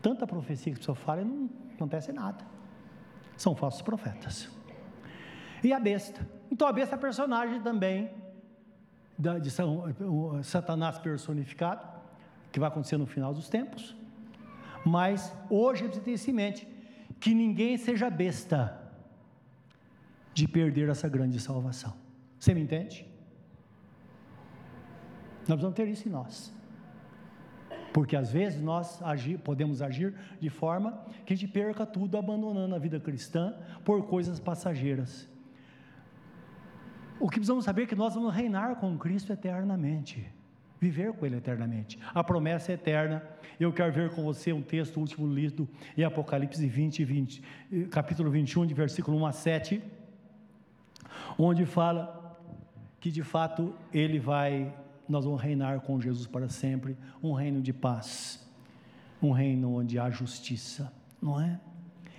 [0.05, 2.45] tanta profecia que a pessoa fala e não acontece nada.
[3.35, 4.47] São falsos profetas.
[5.63, 6.29] E a besta.
[6.51, 8.11] Então a besta é personagem também
[9.17, 9.83] de São,
[10.43, 11.85] Satanás personificado,
[12.51, 13.95] que vai acontecer no final dos tempos.
[14.85, 16.67] Mas hoje precisa ter isso em mente:
[17.19, 18.79] que ninguém seja besta
[20.33, 21.93] de perder essa grande salvação.
[22.39, 23.05] Você me entende?
[25.47, 26.53] Nós precisamos ter isso em nós.
[27.93, 32.75] Porque às vezes nós agir, podemos agir de forma que a gente perca tudo, abandonando
[32.75, 33.55] a vida cristã
[33.85, 35.29] por coisas passageiras.
[37.19, 40.25] O que precisamos saber é que nós vamos reinar com Cristo eternamente,
[40.79, 41.97] viver com Ele eternamente.
[42.13, 43.23] A promessa é eterna.
[43.59, 47.43] Eu quero ver com você um texto último lido em Apocalipse 20, 20,
[47.89, 49.83] capítulo 21, de versículo 1 a 7,
[51.37, 52.37] onde fala
[52.99, 54.73] que de fato Ele vai
[55.07, 58.43] nós vamos reinar com Jesus para sempre, um reino de paz,
[59.21, 60.91] um reino onde há justiça,
[61.21, 61.59] não é?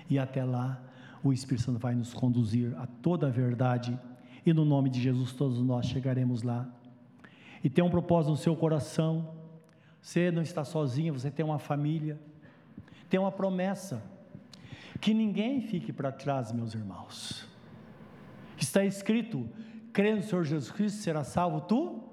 [0.08, 0.80] E até lá,
[1.22, 3.98] o Espírito Santo vai nos conduzir a toda a verdade,
[4.46, 6.66] e no nome de Jesus todos nós chegaremos lá.
[7.62, 9.34] E tem um propósito no seu coração,
[10.00, 12.18] você não está sozinho, você tem uma família,
[13.10, 14.02] tem uma promessa,
[15.00, 17.46] que ninguém fique para trás, meus irmãos.
[18.56, 19.48] Está escrito:
[19.92, 22.06] crê no Senhor Jesus Cristo, será salvo tu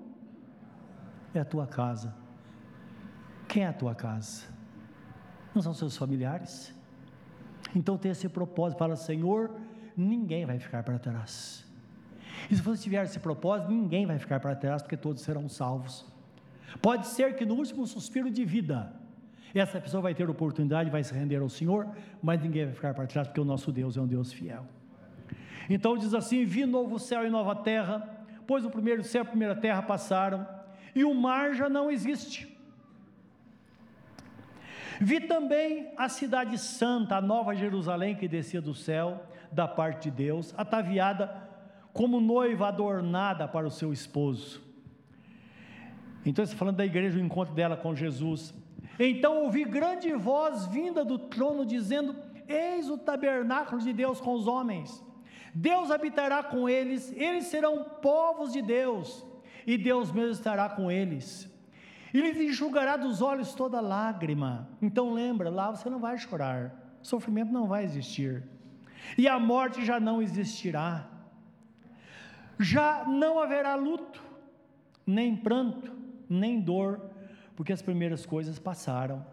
[1.34, 2.16] é a tua casa.
[3.48, 4.48] Quem é a tua casa?
[5.54, 6.74] Não são seus familiares?
[7.76, 9.52] Então tem esse propósito, fala, Senhor,
[9.96, 11.63] ninguém vai ficar para trás.
[12.50, 16.06] E se você tiver esse propósito, ninguém vai ficar para trás, porque todos serão salvos.
[16.82, 18.94] Pode ser que no último suspiro de vida,
[19.54, 21.88] essa pessoa vai ter oportunidade, vai se render ao Senhor,
[22.22, 24.66] mas ninguém vai ficar para trás, porque o nosso Deus é um Deus fiel.
[25.70, 29.30] Então diz assim: Vi novo céu e nova terra, pois o primeiro céu e a
[29.30, 30.48] primeira terra passaram,
[30.96, 32.52] e o mar já não existe.
[35.00, 40.12] Vi também a cidade santa, a nova Jerusalém que descia do céu, da parte de
[40.12, 41.53] Deus, ataviada
[41.94, 44.62] como noiva adornada para o seu esposo.
[46.26, 48.54] Então, está falando da igreja, o encontro dela com Jesus.
[49.00, 52.16] Então ouvi grande voz vinda do trono dizendo:
[52.48, 55.04] Eis o tabernáculo de Deus com os homens.
[55.54, 59.24] Deus habitará com eles, eles serão povos de Deus,
[59.68, 61.50] e Deus mesmo estará com eles.
[62.14, 64.68] E lhes enxugará dos olhos toda lágrima.
[64.82, 68.44] Então lembra, lá você não vai chorar, sofrimento não vai existir,
[69.18, 71.10] e a morte já não existirá.
[72.60, 74.24] Já não haverá luto,
[75.06, 75.92] nem pranto,
[76.30, 77.02] nem dor,
[77.56, 79.26] porque as primeiras coisas passaram.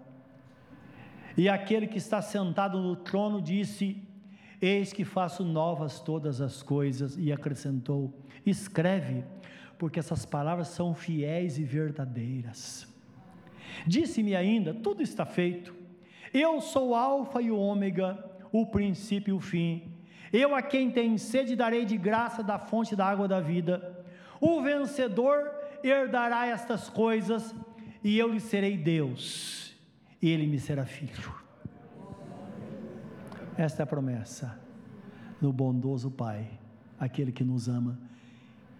[1.37, 4.03] E aquele que está sentado no trono disse:
[4.61, 8.13] Eis que faço novas todas as coisas, e acrescentou:
[8.45, 9.25] Escreve,
[9.79, 12.87] porque essas palavras são fiéis e verdadeiras.
[13.87, 15.75] Disse-me ainda: Tudo está feito.
[16.33, 20.00] Eu sou o Alfa e o Ômega, o princípio e o fim.
[20.33, 24.05] Eu a quem tem sede darei de graça da fonte da água da vida.
[24.41, 25.51] O vencedor
[25.83, 27.55] herdará estas coisas,
[28.03, 29.77] e eu lhe serei Deus,
[30.23, 31.35] e ele me será filho.
[33.57, 34.59] Esta é a promessa
[35.41, 36.49] do bondoso Pai,
[36.99, 37.99] aquele que nos ama,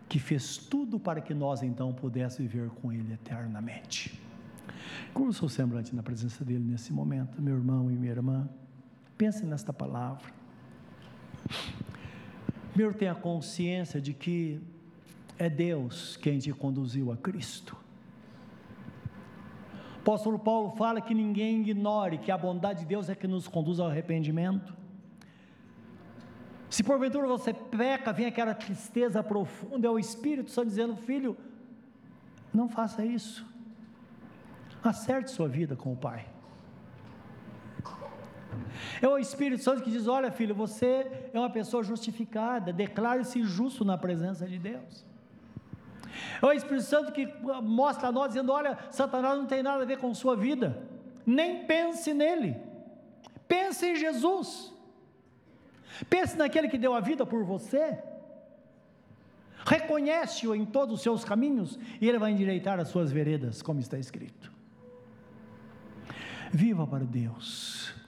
[0.09, 4.21] que fez tudo para que nós então pudéssemos viver com Ele eternamente.
[5.13, 8.49] Como o semblante na presença dele nesse momento, meu irmão e minha irmã,
[9.17, 10.40] pense nesta palavra.
[12.73, 14.61] Primeiro, tenha consciência de que
[15.39, 17.77] é Deus quem te conduziu a Cristo.
[19.97, 23.47] O apóstolo Paulo fala que ninguém ignore que a bondade de Deus é que nos
[23.47, 24.75] conduz ao arrependimento.
[26.71, 31.37] Se porventura você peca, vem aquela tristeza profunda, é o Espírito Santo dizendo: Filho,
[32.55, 33.45] não faça isso.
[34.83, 36.27] Acerte sua vida com o Pai.
[39.01, 43.85] É o Espírito Santo que diz: Olha, filho, você é uma pessoa justificada, declare-se justo
[43.85, 45.05] na presença de Deus.
[46.41, 47.27] É o Espírito Santo que
[47.63, 50.83] mostra a nós, dizendo: Olha, Satanás não tem nada a ver com sua vida,
[51.25, 52.57] nem pense nele,
[53.47, 54.73] pense em Jesus,
[56.09, 57.99] pense naquele que deu a vida por você,
[59.67, 63.99] reconhece-o em todos os seus caminhos e ele vai endireitar as suas veredas, como está
[63.99, 64.51] escrito.
[66.53, 68.00] Viva para Deus.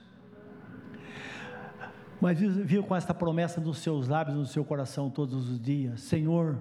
[2.21, 6.57] Mas viva com esta promessa nos seus lábios, no seu coração todos os dias: Senhor,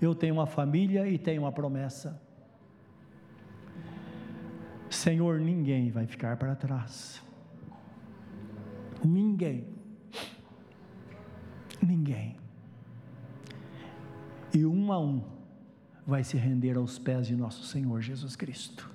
[0.00, 2.20] eu tenho uma família e tenho uma promessa.
[4.90, 7.22] Senhor, ninguém vai ficar para trás.
[9.04, 9.68] Ninguém.
[11.82, 12.36] Ninguém.
[14.54, 15.22] E um a um
[16.06, 18.90] vai se render aos pés de nosso Senhor Jesus Cristo.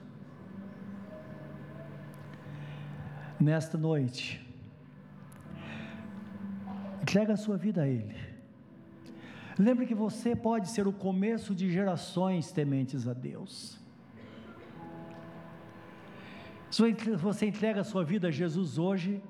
[3.40, 4.49] Nesta noite,
[7.02, 8.16] entrega a sua vida a Ele.
[9.58, 13.78] Lembre que você pode ser o começo de gerações tementes a Deus.
[16.72, 19.22] Se você entrega a sua vida a Jesus hoje,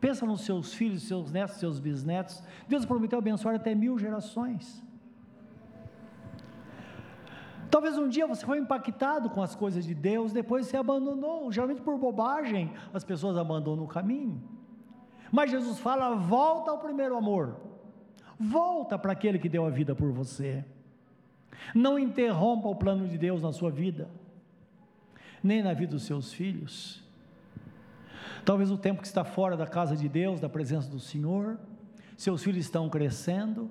[0.00, 2.42] pensa nos seus filhos, seus netos, seus bisnetos.
[2.68, 4.82] Deus prometeu abençoar até mil gerações.
[7.70, 11.50] Talvez um dia você foi impactado com as coisas de Deus, depois você abandonou.
[11.50, 14.57] Geralmente por bobagem as pessoas abandonam o caminho.
[15.30, 17.56] Mas Jesus fala: volta ao primeiro amor.
[18.38, 20.64] Volta para aquele que deu a vida por você.
[21.74, 24.08] Não interrompa o plano de Deus na sua vida,
[25.42, 27.02] nem na vida dos seus filhos.
[28.44, 31.58] Talvez o tempo que está fora da casa de Deus, da presença do Senhor,
[32.16, 33.70] seus filhos estão crescendo.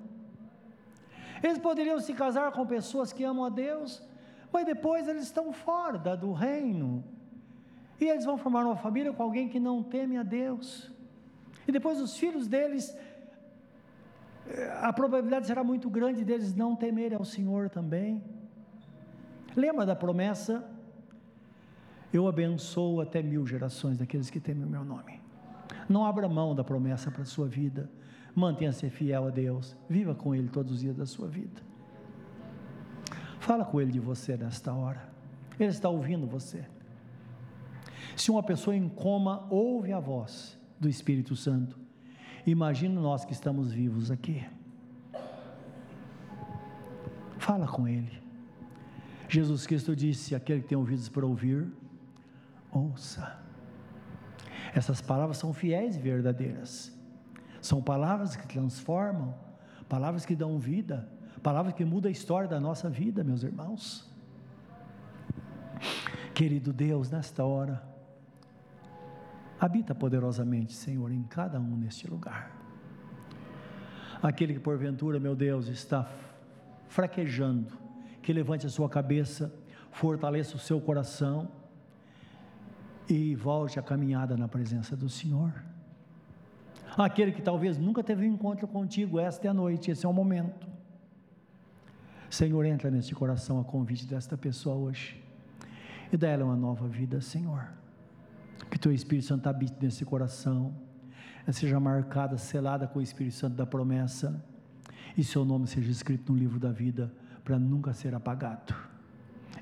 [1.42, 4.02] Eles poderiam se casar com pessoas que amam a Deus,
[4.52, 7.02] mas depois eles estão fora do reino.
[8.00, 10.90] E eles vão formar uma família com alguém que não teme a Deus.
[11.68, 12.96] E depois os filhos deles
[14.80, 18.22] a probabilidade será muito grande deles não temerem ao Senhor também.
[19.54, 20.64] Lembra da promessa?
[22.12, 25.20] Eu abençoo até mil gerações daqueles que temem o meu nome.
[25.88, 27.90] Não abra mão da promessa para a sua vida.
[28.34, 29.76] Mantenha-se fiel a Deus.
[29.88, 31.60] Viva com Ele todos os dias da sua vida.
[33.40, 35.10] Fala com Ele de você nesta hora.
[35.60, 36.64] Ele está ouvindo você.
[38.16, 41.78] Se uma pessoa em coma ouve a voz do Espírito Santo,
[42.50, 44.42] Imagina nós que estamos vivos aqui.
[47.36, 48.22] Fala com Ele.
[49.28, 51.70] Jesus Cristo disse: aquele que tem ouvidos para ouvir,
[52.72, 53.38] ouça.
[54.74, 56.90] Essas palavras são fiéis e verdadeiras.
[57.60, 59.34] São palavras que transformam,
[59.86, 61.06] palavras que dão vida,
[61.42, 64.10] palavras que mudam a história da nossa vida, meus irmãos.
[66.34, 67.82] Querido Deus, nesta hora,
[69.60, 72.56] Habita poderosamente, Senhor, em cada um neste lugar.
[74.22, 76.08] Aquele que porventura, meu Deus, está
[76.88, 77.72] fraquejando,
[78.22, 79.52] que levante a sua cabeça,
[79.90, 81.48] fortaleça o seu coração
[83.08, 85.52] e volte a caminhada na presença do Senhor.
[86.96, 90.12] Aquele que talvez nunca teve um encontro contigo, esta é a noite, esse é o
[90.12, 90.66] momento.
[92.30, 95.22] Senhor, entra neste coração a convite desta pessoa hoje
[96.12, 97.68] e dá ela uma nova vida, Senhor.
[98.70, 100.74] Que teu Espírito Santo habite nesse coração,
[101.50, 104.44] seja marcada, selada com o Espírito Santo da promessa,
[105.16, 107.12] e seu nome seja escrito no livro da vida
[107.44, 108.74] para nunca ser apagado.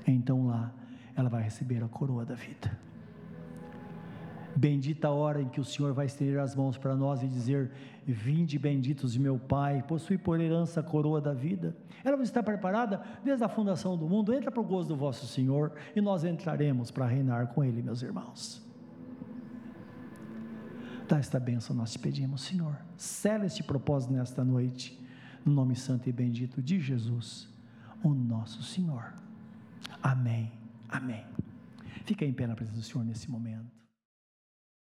[0.05, 0.73] Então lá
[1.15, 2.77] ela vai receber a coroa da vida.
[4.55, 7.71] Bendita a hora em que o Senhor vai estender as mãos para nós e dizer:
[8.05, 11.75] Vinde benditos de meu Pai, possui por herança a coroa da vida.
[12.03, 14.33] Ela está preparada desde a fundação do mundo.
[14.33, 18.01] Entra para o gozo do vosso Senhor e nós entraremos para reinar com Ele, meus
[18.01, 18.66] irmãos.
[21.07, 22.77] Dá esta bênção, nós te pedimos, Senhor.
[22.97, 24.99] Sela este propósito nesta noite,
[25.45, 27.47] no nome santo e bendito de Jesus,
[28.03, 29.13] o nosso Senhor.
[30.03, 30.51] Amém.
[30.89, 31.25] Amém.
[32.05, 33.76] Fica em pé na presença do Senhor nesse momento.